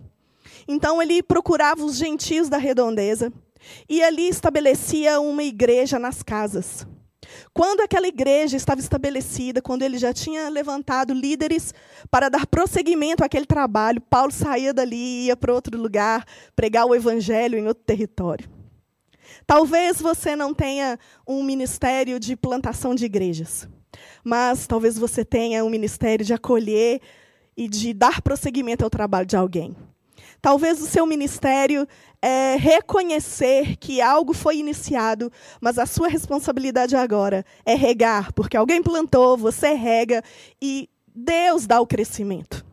[0.66, 3.32] Então ele procurava os gentios da redondeza
[3.88, 6.86] e ali estabelecia uma igreja nas casas.
[7.58, 11.74] Quando aquela igreja estava estabelecida, quando ele já tinha levantado líderes
[12.08, 16.94] para dar prosseguimento àquele trabalho, Paulo saía dali e ia para outro lugar, pregar o
[16.94, 18.48] evangelho em outro território.
[19.44, 23.68] Talvez você não tenha um ministério de plantação de igrejas,
[24.22, 27.00] mas talvez você tenha um ministério de acolher
[27.56, 29.74] e de dar prosseguimento ao trabalho de alguém.
[30.40, 31.86] Talvez o seu ministério
[32.22, 38.82] é reconhecer que algo foi iniciado, mas a sua responsabilidade agora é regar, porque alguém
[38.82, 40.22] plantou, você rega
[40.60, 42.64] e Deus dá o crescimento.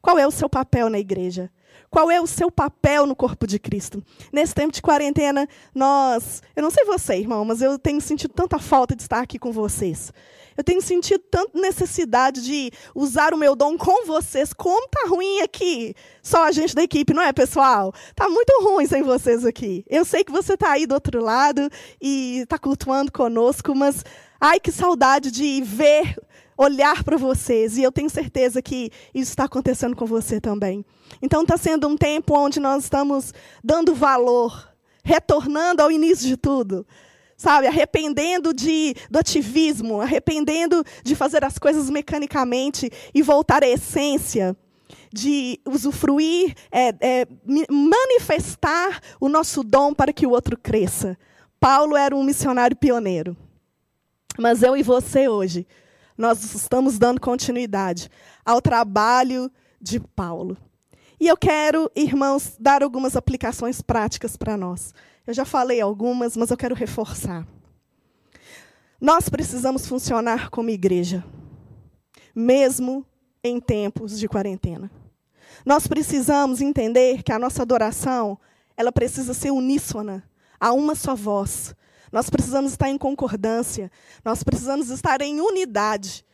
[0.00, 1.50] Qual é o seu papel na igreja?
[1.90, 4.02] Qual é o seu papel no corpo de Cristo?
[4.32, 6.42] Nesse tempo de quarentena, nós.
[6.56, 9.52] Eu não sei você, irmão, mas eu tenho sentido tanta falta de estar aqui com
[9.52, 10.10] vocês.
[10.62, 14.52] Eu tenho sentido tanta necessidade de usar o meu dom com vocês.
[14.52, 15.92] Como tá ruim aqui?
[16.22, 17.92] Só a gente da equipe, não é, pessoal?
[18.14, 19.84] Tá muito ruim sem vocês aqui.
[19.90, 21.68] Eu sei que você está aí do outro lado
[22.00, 24.04] e está cultuando conosco, mas
[24.40, 26.16] ai que saudade de ver,
[26.56, 27.76] olhar para vocês.
[27.76, 30.84] E eu tenho certeza que isso está acontecendo com você também.
[31.20, 34.72] Então está sendo um tempo onde nós estamos dando valor,
[35.02, 36.86] retornando ao início de tudo
[37.42, 44.56] sabe, arrependendo de, do ativismo, arrependendo de fazer as coisas mecanicamente e voltar à essência,
[45.12, 47.26] de usufruir, é, é,
[47.68, 51.18] manifestar o nosso dom para que o outro cresça.
[51.58, 53.36] Paulo era um missionário pioneiro.
[54.38, 55.66] Mas eu e você hoje,
[56.16, 58.08] nós estamos dando continuidade
[58.44, 59.50] ao trabalho
[59.80, 60.56] de Paulo.
[61.18, 64.94] E eu quero, irmãos, dar algumas aplicações práticas para nós.
[65.26, 67.46] Eu já falei algumas, mas eu quero reforçar.
[69.00, 71.24] Nós precisamos funcionar como igreja,
[72.34, 73.06] mesmo
[73.42, 74.90] em tempos de quarentena.
[75.64, 78.38] Nós precisamos entender que a nossa adoração,
[78.76, 81.74] ela precisa ser uníssona, a uma só voz.
[82.10, 83.90] Nós precisamos estar em concordância,
[84.24, 86.24] nós precisamos estar em unidade,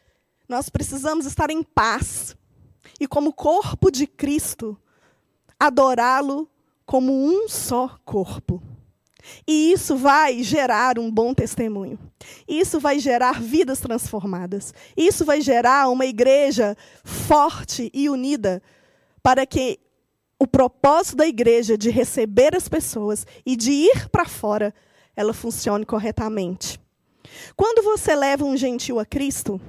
[0.48, 2.37] nós precisamos estar em paz.
[2.98, 4.77] E como corpo de Cristo,
[5.59, 6.48] adorá-lo
[6.85, 8.62] como um só corpo.
[9.47, 11.99] E isso vai gerar um bom testemunho.
[12.47, 14.73] Isso vai gerar vidas transformadas.
[14.97, 18.62] Isso vai gerar uma igreja forte e unida
[19.23, 19.79] para que
[20.38, 24.73] o propósito da igreja de receber as pessoas e de ir para fora,
[25.17, 26.81] ela funcione corretamente.
[27.57, 29.61] Quando você leva um gentil a Cristo,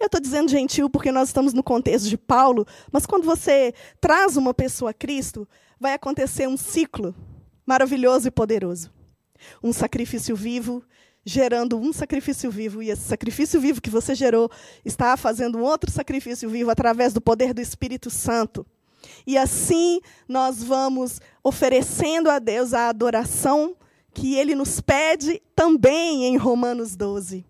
[0.00, 4.36] eu estou dizendo gentil porque nós estamos no contexto de Paulo, mas quando você traz
[4.36, 5.46] uma pessoa a Cristo,
[5.78, 7.14] vai acontecer um ciclo
[7.68, 8.90] maravilhoso e poderoso.
[9.62, 10.82] Um sacrifício vivo,
[11.22, 14.50] gerando um sacrifício vivo, e esse sacrifício vivo que você gerou
[14.86, 18.66] está fazendo um outro sacrifício vivo através do poder do Espírito Santo.
[19.26, 23.76] E assim nós vamos oferecendo a Deus a adoração
[24.14, 27.44] que ele nos pede também em Romanos 12.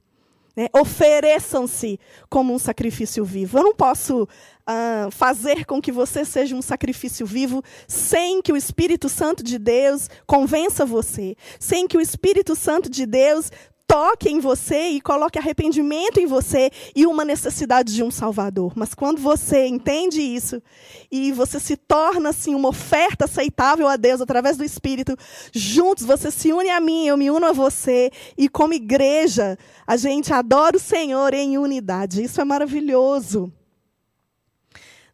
[0.57, 0.67] Né?
[0.73, 3.59] Ofereçam-se como um sacrifício vivo.
[3.59, 4.29] Eu não posso
[4.69, 9.59] uh, fazer com que você seja um sacrifício vivo sem que o Espírito Santo de
[9.59, 13.51] Deus convença você, sem que o Espírito Santo de Deus
[13.89, 18.75] toque em você e coloque arrependimento em você e uma necessidade de um Salvador.
[18.77, 20.63] Mas quando você entende isso
[21.11, 25.17] e você se torna assim uma oferta aceitável a Deus através do Espírito,
[25.55, 29.97] juntos você se une a mim, eu me uno a você e como igreja a
[29.97, 32.23] gente adora o Senhor em unidade.
[32.23, 33.51] Isso é maravilhoso.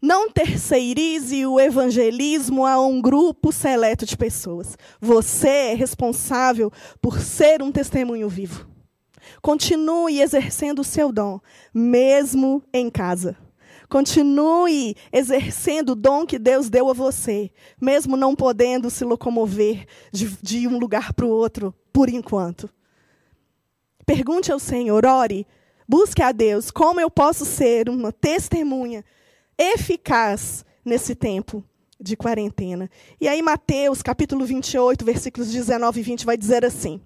[0.07, 4.77] Não terceirize o evangelismo a um grupo seleto de pessoas.
[5.01, 8.69] Você é responsável por ser um testemunho vivo.
[9.41, 11.41] Continue exercendo o seu dom,
[11.73, 13.35] mesmo em casa.
[13.89, 20.37] Continue exercendo o dom que Deus deu a você, mesmo não podendo se locomover de,
[20.43, 22.69] de um lugar para o outro, por enquanto.
[24.05, 25.47] Pergunte ao Senhor, ore,
[25.89, 29.03] busque a Deus como eu posso ser uma testemunha
[29.59, 31.65] eficaz nesse tempo
[32.01, 32.91] de quarentena.
[33.21, 37.01] E aí, Mateus, capítulo 28, versículos 19 e 20, vai dizer assim: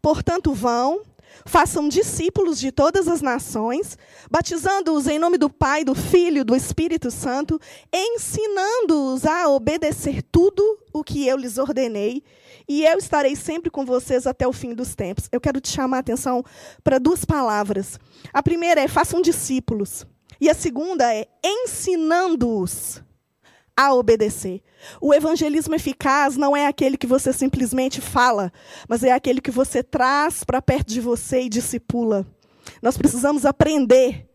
[0.00, 1.02] Portanto, vão,
[1.44, 3.98] façam discípulos de todas as nações,
[4.30, 7.60] batizando-os em nome do Pai, do Filho e do Espírito Santo,
[7.92, 12.22] ensinando-os a obedecer tudo o que eu lhes ordenei,
[12.68, 15.28] e eu estarei sempre com vocês até o fim dos tempos.
[15.32, 16.44] Eu quero te chamar a atenção
[16.84, 17.98] para duas palavras.
[18.32, 20.06] A primeira é: façam discípulos.
[20.40, 23.02] E a segunda é ensinando-os
[23.76, 24.62] a obedecer.
[25.00, 28.52] O evangelismo eficaz não é aquele que você simplesmente fala,
[28.88, 32.26] mas é aquele que você traz para perto de você e discipula.
[32.82, 34.28] Nós precisamos aprender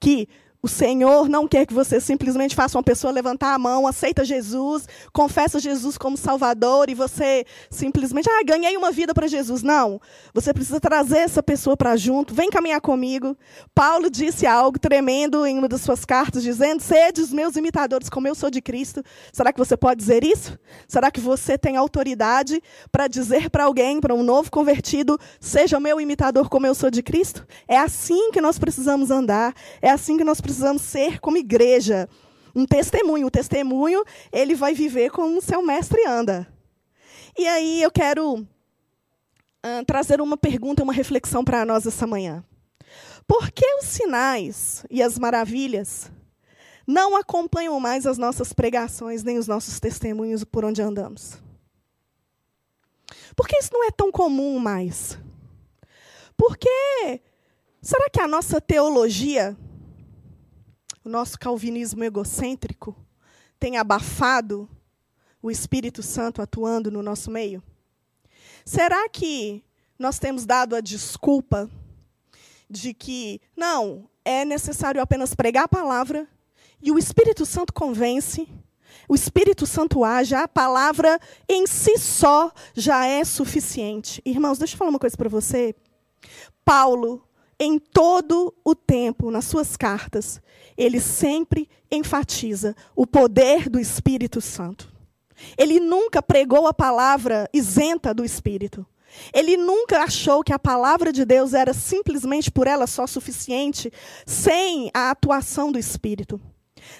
[0.00, 0.28] que
[0.66, 4.88] o Senhor não quer que você simplesmente faça uma pessoa levantar a mão, aceita Jesus,
[5.12, 9.62] confessa Jesus como Salvador e você simplesmente, ah, ganhei uma vida para Jesus.
[9.62, 10.00] Não.
[10.34, 13.36] Você precisa trazer essa pessoa para junto, vem caminhar comigo.
[13.72, 18.26] Paulo disse algo tremendo em uma das suas cartas, dizendo: Sede os meus imitadores, como
[18.26, 19.04] eu sou de Cristo.
[19.32, 20.58] Será que você pode dizer isso?
[20.88, 26.00] Será que você tem autoridade para dizer para alguém, para um novo convertido, seja meu
[26.00, 27.46] imitador, como eu sou de Cristo?
[27.68, 32.08] É assim que nós precisamos andar, é assim que nós precisamos ser como igreja.
[32.54, 33.26] Um testemunho.
[33.26, 36.46] O testemunho, ele vai viver como o seu mestre anda.
[37.38, 42.44] E aí eu quero uh, trazer uma pergunta, uma reflexão para nós essa manhã.
[43.26, 46.10] Por que os sinais e as maravilhas
[46.86, 51.38] não acompanham mais as nossas pregações, nem os nossos testemunhos por onde andamos?
[53.34, 55.18] Por que isso não é tão comum mais?
[56.36, 57.20] Porque
[57.86, 59.56] Será que a nossa teologia,
[61.06, 62.96] o nosso calvinismo egocêntrico,
[63.60, 64.68] tem abafado
[65.40, 67.62] o Espírito Santo atuando no nosso meio?
[68.64, 69.62] Será que
[69.96, 71.70] nós temos dado a desculpa
[72.68, 76.28] de que, não, é necessário apenas pregar a palavra
[76.82, 78.48] e o Espírito Santo convence,
[79.08, 84.20] o Espírito Santo age, a palavra em si só já é suficiente.
[84.24, 85.72] Irmãos, deixa eu falar uma coisa para você.
[86.64, 87.22] Paulo,
[87.60, 90.40] em todo o tempo, nas suas cartas,
[90.76, 94.92] ele sempre enfatiza o poder do Espírito Santo.
[95.56, 98.86] Ele nunca pregou a palavra isenta do Espírito.
[99.32, 103.90] Ele nunca achou que a palavra de Deus era simplesmente por ela só suficiente,
[104.26, 106.40] sem a atuação do Espírito.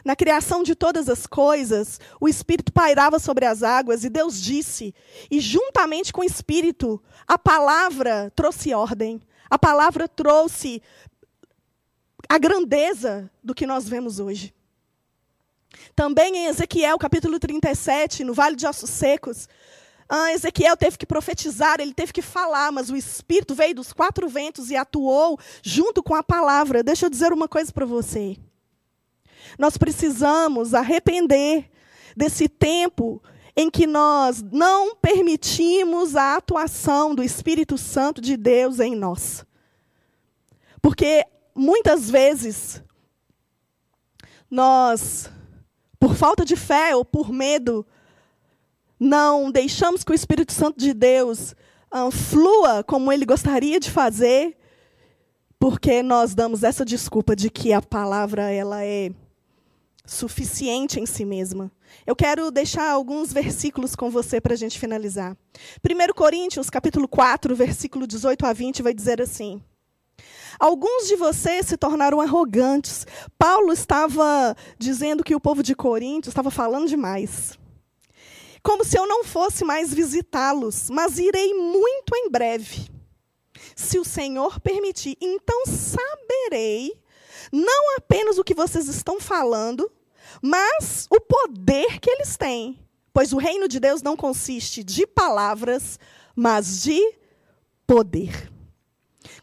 [0.05, 4.95] Na criação de todas as coisas, o Espírito pairava sobre as águas e Deus disse,
[5.31, 10.83] e juntamente com o Espírito, a palavra trouxe ordem, a palavra trouxe
[12.29, 14.55] a grandeza do que nós vemos hoje.
[15.95, 19.49] Também em Ezequiel, capítulo 37, no Vale de Ossos Secos,
[20.09, 24.29] ah, Ezequiel teve que profetizar, ele teve que falar, mas o Espírito veio dos quatro
[24.29, 26.83] ventos e atuou junto com a palavra.
[26.83, 28.37] Deixa eu dizer uma coisa para você.
[29.59, 31.69] Nós precisamos arrepender
[32.17, 33.21] desse tempo
[33.57, 39.45] em que nós não permitimos a atuação do Espírito Santo de Deus em nós.
[40.81, 41.25] Porque
[41.57, 42.83] muitas vezes
[44.51, 45.31] nós,
[45.99, 47.85] por falta de fé ou por medo,
[49.01, 51.55] não deixamos que o Espírito Santo de Deus
[51.93, 54.57] uh, flua como ele gostaria de fazer,
[55.59, 59.11] porque nós damos essa desculpa de que a palavra ela é
[60.05, 61.73] suficiente em si mesma.
[62.07, 65.37] Eu quero deixar alguns versículos com você para a gente finalizar.
[65.83, 69.61] 1 Coríntios, capítulo 4, versículo 18 a 20, vai dizer assim.
[70.59, 73.07] Alguns de vocês se tornaram arrogantes.
[73.39, 77.59] Paulo estava dizendo que o povo de Corinto estava falando demais
[78.67, 82.89] como se eu não fosse mais visitá-los, mas irei muito em breve.
[83.77, 86.93] Se o Senhor permitir, então saberei
[87.53, 89.89] não apenas o que vocês estão falando,
[90.43, 92.85] mas o poder que eles têm.
[93.15, 95.97] Pois o reino de Deus não consiste de palavras,
[96.35, 97.15] mas de
[97.87, 98.51] poder.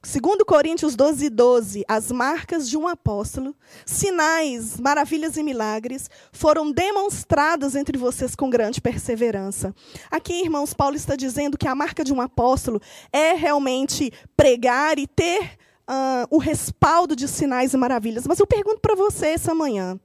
[0.05, 7.73] Segundo Coríntios 12, 12, as marcas de um apóstolo, sinais, maravilhas e milagres foram demonstradas
[7.73, 9.73] entre vocês com grande perseverança.
[10.11, 12.81] Aqui, irmãos, Paulo está dizendo que a marca de um apóstolo
[13.13, 15.57] é realmente pregar e ter
[15.89, 18.27] uh, o respaldo de sinais e maravilhas.
[18.27, 19.97] Mas eu pergunto para você essa manhã,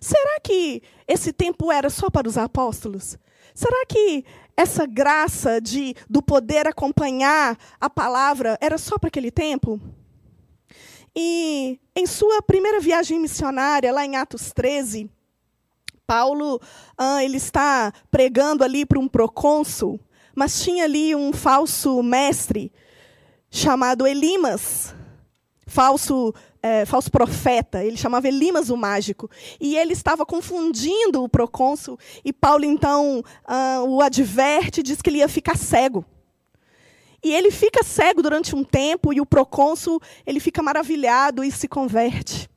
[0.00, 3.16] será que esse tempo era só para os apóstolos?
[3.54, 4.24] Será que
[4.56, 9.80] essa graça de do poder acompanhar a palavra era só para aquele tempo?
[11.14, 15.10] E em sua primeira viagem missionária, lá em Atos 13,
[16.06, 16.60] Paulo
[16.96, 20.00] ah, ele está pregando ali para um procônsul,
[20.34, 22.72] mas tinha ali um falso mestre
[23.50, 24.94] chamado Elimas,
[25.66, 29.28] falso é, falso profeta, ele chamava Elimas o mágico,
[29.60, 35.18] e ele estava confundindo o procônsul, e Paulo então uh, o adverte, diz que ele
[35.18, 36.04] ia ficar cego.
[37.24, 41.68] E ele fica cego durante um tempo, e o procônsul ele fica maravilhado e se
[41.68, 42.48] converte.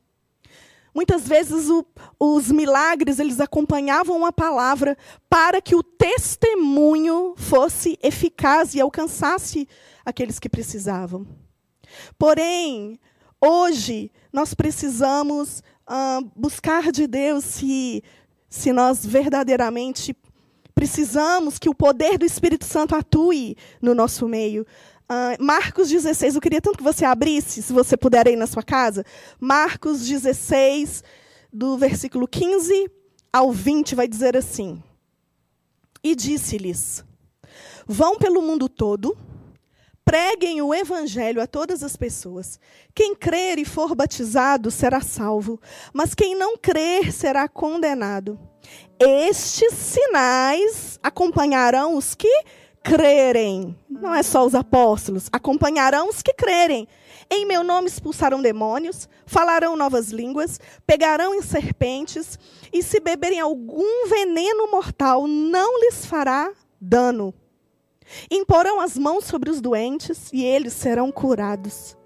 [0.94, 1.86] Muitas vezes o,
[2.18, 4.98] os milagres eles acompanhavam a palavra
[5.30, 9.68] para que o testemunho fosse eficaz e alcançasse
[10.06, 11.28] aqueles que precisavam.
[12.18, 12.98] Porém,
[13.48, 18.04] Hoje, nós precisamos uh, buscar de Deus se,
[18.50, 20.18] se nós verdadeiramente
[20.74, 24.66] precisamos que o poder do Espírito Santo atue no nosso meio.
[25.04, 28.64] Uh, Marcos 16, eu queria tanto que você abrisse, se você puder aí na sua
[28.64, 29.06] casa.
[29.40, 31.04] Marcos 16,
[31.54, 32.90] do versículo 15
[33.32, 34.82] ao 20, vai dizer assim:
[36.04, 37.06] E disse-lhes:
[37.86, 39.16] Vão pelo mundo todo
[40.06, 42.60] Preguem o evangelho a todas as pessoas.
[42.94, 45.60] Quem crer e for batizado será salvo,
[45.92, 48.40] mas quem não crer será condenado.
[49.00, 52.44] Estes sinais acompanharão os que
[52.84, 53.76] crerem.
[53.90, 56.88] Não é só os apóstolos, acompanharão os que crerem.
[57.28, 62.38] Em meu nome expulsarão demônios, falarão novas línguas, pegarão em serpentes,
[62.72, 67.34] e se beberem algum veneno mortal, não lhes fará dano.
[68.30, 71.98] Imporão as mãos sobre os doentes e eles serão curados.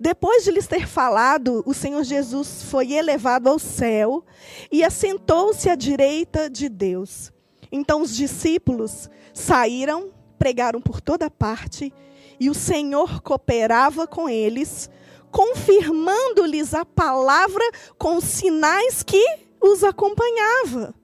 [0.00, 4.24] Depois de lhes ter falado, o Senhor Jesus foi elevado ao céu
[4.70, 7.32] e assentou-se à direita de Deus.
[7.70, 11.92] Então os discípulos saíram, pregaram por toda parte,
[12.38, 14.90] e o Senhor cooperava com eles,
[15.30, 17.64] confirmando-lhes a palavra
[17.98, 19.24] com os sinais que
[19.60, 20.94] os acompanhava.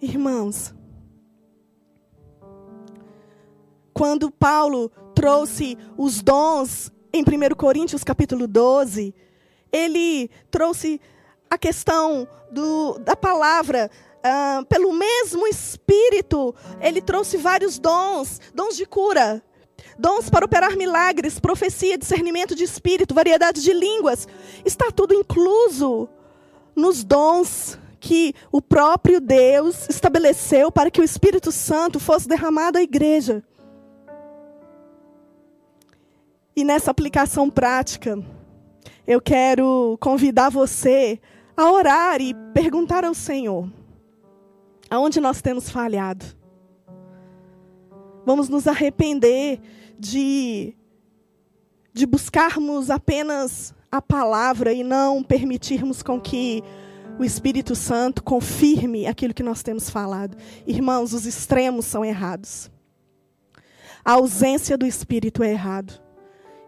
[0.00, 0.74] Irmãos,
[3.96, 9.14] quando Paulo trouxe os dons em 1 Coríntios capítulo 12,
[9.72, 11.00] ele trouxe
[11.48, 18.84] a questão do, da palavra uh, pelo mesmo Espírito, ele trouxe vários dons, dons de
[18.84, 19.42] cura,
[19.98, 24.28] dons para operar milagres, profecia, discernimento de espírito, variedade de línguas.
[24.62, 26.06] Está tudo incluso
[26.74, 32.82] nos dons que o próprio Deus estabeleceu para que o Espírito Santo fosse derramado à
[32.82, 33.42] igreja.
[36.58, 38.18] E nessa aplicação prática,
[39.06, 41.20] eu quero convidar você
[41.54, 43.70] a orar e perguntar ao Senhor:
[44.88, 46.24] aonde nós temos falhado?
[48.24, 49.60] Vamos nos arrepender
[49.98, 50.74] de,
[51.92, 56.62] de buscarmos apenas a palavra e não permitirmos com que
[57.18, 60.38] o Espírito Santo confirme aquilo que nós temos falado.
[60.66, 62.70] Irmãos, os extremos são errados.
[64.02, 66.05] A ausência do Espírito é errado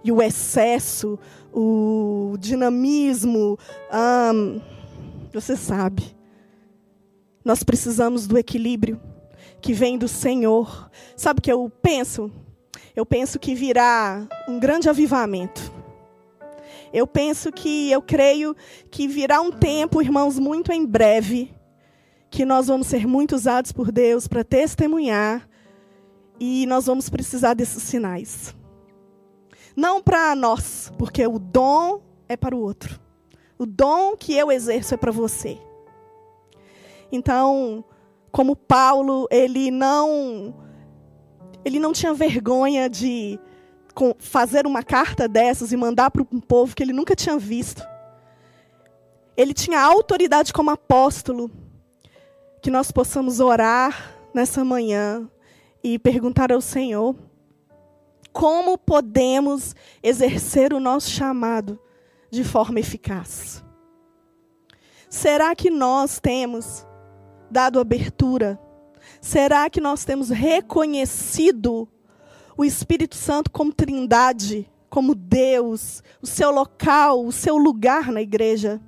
[0.05, 1.19] e o excesso,
[1.53, 3.59] o dinamismo,
[5.33, 6.17] você sabe.
[7.45, 9.01] Nós precisamos do equilíbrio
[9.61, 10.91] que vem do Senhor.
[11.17, 12.31] Sabe o que eu penso?
[12.95, 15.73] Eu penso que virá um grande avivamento.
[16.93, 18.57] Eu penso que, eu creio
[18.91, 21.53] que virá um tempo, irmãos, muito em breve,
[22.31, 25.49] que nós vamos ser muito usados por Deus para testemunhar
[26.41, 28.55] e nós vamos precisar desses sinais.
[29.79, 32.99] Não para nós, porque o dom é para o outro.
[33.57, 35.57] O dom que eu exerço é para você.
[37.13, 37.85] Então,
[38.33, 40.53] como Paulo, ele não
[41.65, 43.39] ele não tinha vergonha de
[44.19, 47.87] fazer uma carta dessas e mandar para um povo que ele nunca tinha visto.
[49.37, 51.49] Ele tinha autoridade como apóstolo.
[52.61, 55.31] Que nós possamos orar nessa manhã
[55.85, 57.15] e perguntar ao Senhor
[58.33, 61.79] como podemos exercer o nosso chamado
[62.31, 63.65] de forma eficaz?
[65.09, 66.87] Será que nós temos
[67.51, 68.61] dado abertura?
[69.21, 71.89] Será que nós temos reconhecido
[72.57, 78.81] o Espírito Santo como Trindade, como Deus, o seu local, o seu lugar na igreja?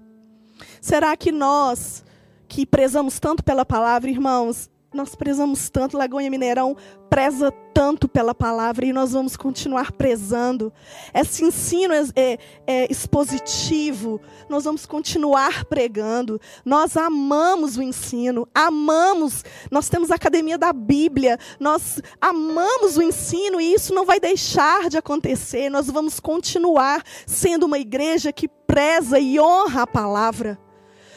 [0.81, 2.05] Será que nós,
[2.49, 6.77] que prezamos tanto pela palavra, irmãos, nós prezamos tanto, Lagoinha Mineirão
[7.09, 10.73] preza tanto pela palavra e nós vamos continuar prezando.
[11.15, 16.41] Esse ensino é, é, é, expositivo, nós vamos continuar pregando.
[16.65, 19.45] Nós amamos o ensino, amamos.
[19.71, 24.89] Nós temos a Academia da Bíblia, nós amamos o ensino e isso não vai deixar
[24.89, 25.71] de acontecer.
[25.71, 30.59] Nós vamos continuar sendo uma igreja que preza e honra a palavra.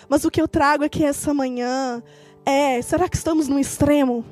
[0.08, 2.04] Mas o que eu trago aqui essa manhã
[2.46, 4.26] é: será que estamos no extremo?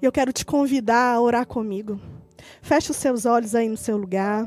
[0.00, 2.00] Eu quero te convidar a orar comigo.
[2.60, 4.46] Feche os seus olhos aí no seu lugar.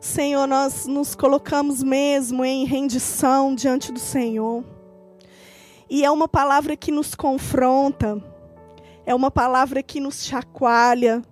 [0.00, 4.64] Senhor, nós nos colocamos mesmo em rendição diante do Senhor.
[5.90, 8.22] E é uma palavra que nos confronta,
[9.04, 11.22] é uma palavra que nos chacoalha.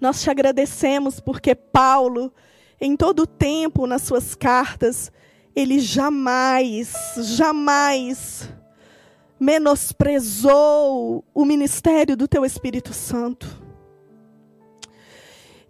[0.00, 2.32] Nós te agradecemos porque Paulo
[2.80, 5.10] em todo o tempo nas suas cartas,
[5.54, 8.48] ele jamais, jamais
[9.38, 13.64] menosprezou o ministério do teu Espírito Santo.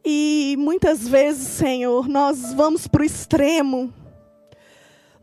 [0.04, 3.92] E muitas vezes, Senhor, nós vamos para o extremo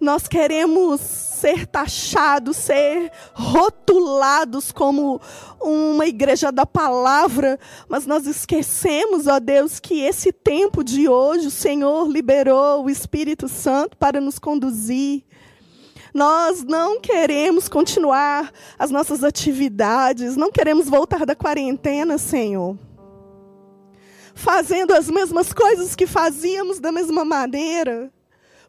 [0.04, 5.20] nós queremos ser taxados, ser rotulados como
[5.60, 11.52] uma igreja da palavra, mas nós esquecemos, ó Deus, que esse tempo de hoje o
[11.52, 15.24] Senhor liberou o Espírito Santo para nos conduzir.
[16.14, 22.78] Nós não queremos continuar as nossas atividades, não queremos voltar da quarentena, Senhor.
[24.36, 28.12] Fazendo as mesmas coisas que fazíamos da mesma maneira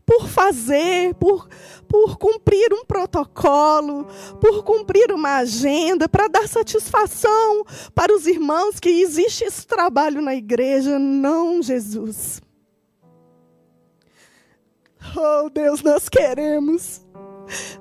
[0.06, 1.48] por fazer, por,
[1.88, 4.06] por cumprir um protocolo,
[4.40, 10.34] por cumprir uma agenda, para dar satisfação para os irmãos que existe esse trabalho na
[10.34, 10.98] igreja.
[10.98, 12.42] Não, Jesus.
[15.16, 17.04] Oh, Deus, nós queremos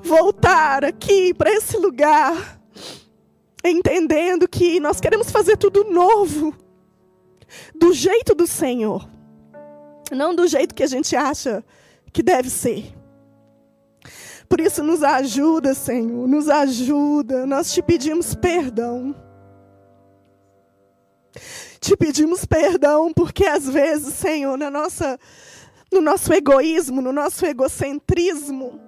[0.02, 2.60] voltar aqui para esse lugar,
[3.64, 6.54] entendendo que nós queremos fazer tudo novo,
[7.74, 9.08] do jeito do Senhor,
[10.12, 11.64] não do jeito que a gente acha
[12.14, 12.94] que deve ser.
[14.48, 17.46] Por isso, nos ajuda, Senhor, nos ajuda.
[17.46, 19.16] Nós te pedimos perdão.
[21.80, 25.20] Te pedimos perdão porque às vezes, Senhor, na nossa
[25.92, 28.80] no nosso egoísmo, no nosso egocentrismo,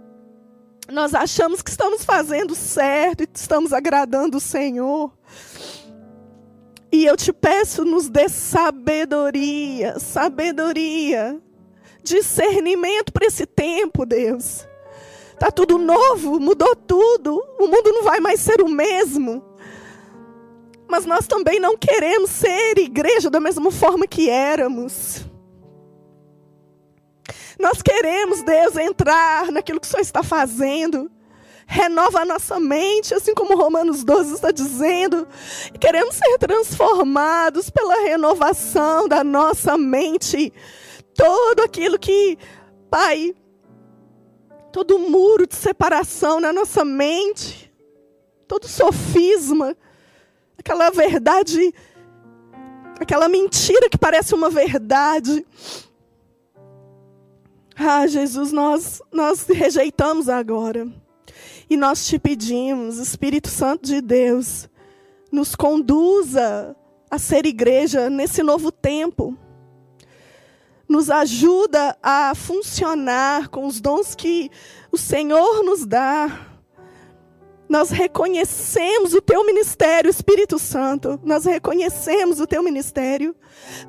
[0.92, 5.12] nós achamos que estamos fazendo certo e estamos agradando o Senhor.
[6.92, 11.40] E eu te peço, nos dê sabedoria, sabedoria,
[12.06, 14.66] discernimento para esse tempo, Deus.
[15.40, 17.44] Tá tudo novo, mudou tudo.
[17.60, 19.44] O mundo não vai mais ser o mesmo.
[20.88, 25.26] Mas nós também não queremos ser igreja da mesma forma que éramos.
[27.60, 31.12] Nós queremos, Deus, entrar naquilo que o Senhor está fazendo.
[31.68, 35.28] Renova a nossa mente, assim como Romanos 12 está dizendo.
[35.80, 40.54] Queremos ser transformados pela renovação da nossa mente.
[41.16, 42.38] Todo aquilo que,
[42.90, 43.34] Pai,
[44.72, 47.74] todo muro de separação na nossa mente,
[48.46, 49.76] todo sofisma,
[50.58, 51.74] aquela verdade,
[53.00, 55.46] aquela mentira que parece uma verdade.
[57.78, 60.88] Ah, Jesus, nós, nós rejeitamos agora.
[61.70, 64.70] E nós te pedimos, Espírito Santo de Deus,
[65.32, 66.76] nos conduza
[67.10, 69.38] a ser igreja nesse novo tempo.
[70.88, 74.52] Nos ajuda a funcionar com os dons que
[74.92, 76.56] o Senhor nos dá
[77.68, 81.20] nós reconhecemos o teu ministério, Espírito Santo.
[81.24, 83.36] Nós reconhecemos o teu ministério.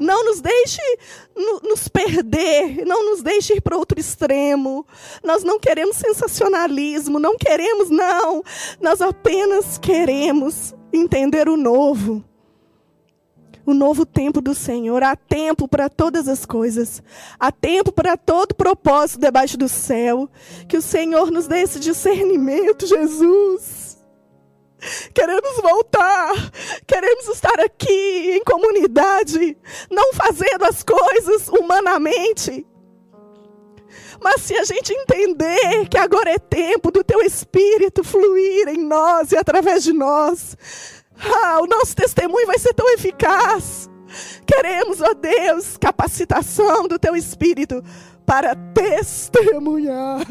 [0.01, 0.80] Não nos deixe
[1.62, 4.86] nos perder, não nos deixe ir para outro extremo.
[5.22, 8.42] Nós não queremos sensacionalismo, não queremos, não.
[8.80, 12.24] Nós apenas queremos entender o novo.
[13.66, 15.02] O novo tempo do Senhor.
[15.02, 17.02] Há tempo para todas as coisas.
[17.38, 20.30] Há tempo para todo propósito debaixo do céu.
[20.68, 23.98] Que o Senhor nos dê esse discernimento, Jesus.
[25.12, 26.32] Queremos voltar,
[26.86, 29.56] queremos estar aqui em comunidade,
[29.90, 32.66] não fazendo as coisas humanamente,
[34.20, 39.32] mas se a gente entender que agora é tempo do teu Espírito fluir em nós
[39.32, 40.56] e através de nós,
[41.18, 43.90] ah, o nosso testemunho vai ser tão eficaz.
[44.46, 47.82] Queremos, ó Deus, capacitação do teu Espírito
[48.24, 50.26] para testemunhar.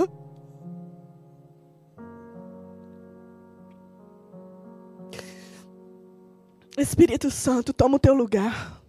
[6.78, 8.82] Espírito Santo, toma o teu lugar.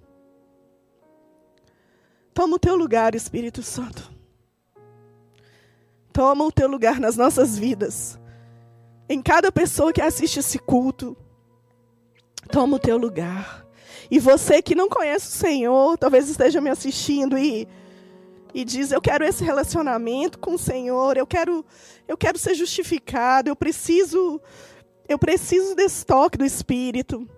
[2.34, 4.12] Toma o teu lugar, Espírito Santo.
[6.12, 8.18] Toma o teu lugar nas nossas vidas.
[9.08, 11.16] Em cada pessoa que assiste esse culto.
[12.50, 13.66] Toma o teu lugar.
[14.10, 17.66] E você que não conhece o Senhor, talvez esteja me assistindo e
[18.54, 21.64] e diz: "Eu quero esse relacionamento com o Senhor, eu quero
[22.08, 24.40] eu quero ser justificado, eu preciso
[25.08, 27.28] eu preciso desse toque do espírito".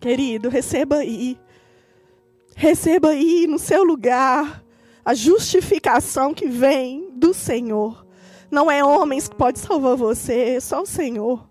[0.00, 1.38] Querido, receba aí.
[2.56, 4.64] Receba aí no seu lugar
[5.04, 8.06] a justificação que vem do Senhor.
[8.50, 11.49] Não é homens que pode salvar você, é só o Senhor.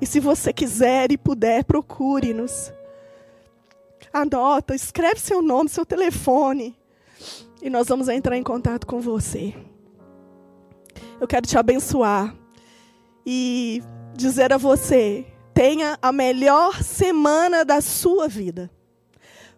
[0.00, 2.72] E se você quiser e puder, procure-nos.
[4.12, 6.76] Anota, escreve seu nome, seu telefone.
[7.62, 9.54] E nós vamos entrar em contato com você.
[11.20, 12.34] Eu quero te abençoar
[13.26, 13.82] e
[14.14, 18.70] dizer a você: tenha a melhor semana da sua vida.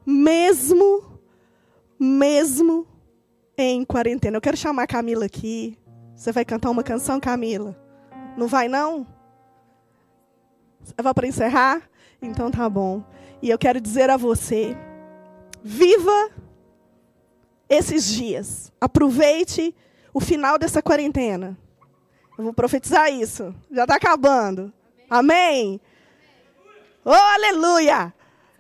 [0.05, 1.21] Mesmo,
[1.99, 2.87] mesmo
[3.57, 4.37] em quarentena.
[4.37, 5.79] Eu quero chamar a Camila aqui.
[6.17, 7.77] Você vai cantar uma canção, Camila?
[8.37, 9.07] Não vai, não?
[11.01, 11.83] Vai para encerrar?
[12.21, 13.03] Então tá bom.
[13.41, 14.77] E eu quero dizer a você:
[15.63, 16.31] viva
[17.69, 18.73] esses dias.
[18.81, 19.75] Aproveite
[20.13, 21.57] o final dessa quarentena.
[22.37, 23.55] Eu vou profetizar isso.
[23.71, 24.73] Já está acabando.
[25.09, 25.81] Amém?
[27.05, 28.15] Oh, aleluia!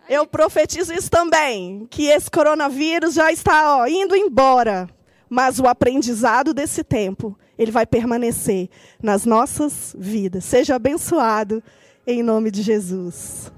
[0.08, 4.88] Eu profetizo isso também, que esse coronavírus já está ó, indo embora,
[5.30, 8.68] mas o aprendizado desse tempo, ele vai permanecer
[9.00, 10.44] nas nossas vidas.
[10.44, 11.62] Seja abençoado
[12.06, 13.50] em nome de Jesus.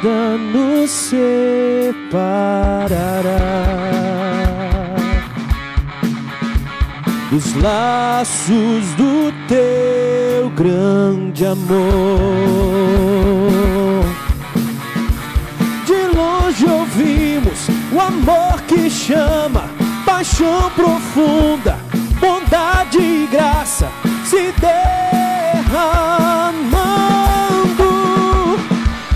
[0.00, 2.00] nada nos separará
[7.32, 11.70] os laços do teu grande amor.
[15.86, 19.70] De longe ouvimos o amor que chama,
[20.04, 21.78] paixão profunda,
[22.20, 23.88] bondade e graça
[24.24, 26.00] se derramando.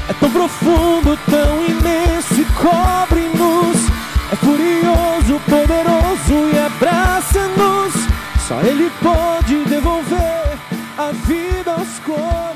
[0.09, 3.04] É tão profundo, tão imenso e como
[8.63, 10.59] que pode devolver
[10.97, 12.54] a vida aos corações.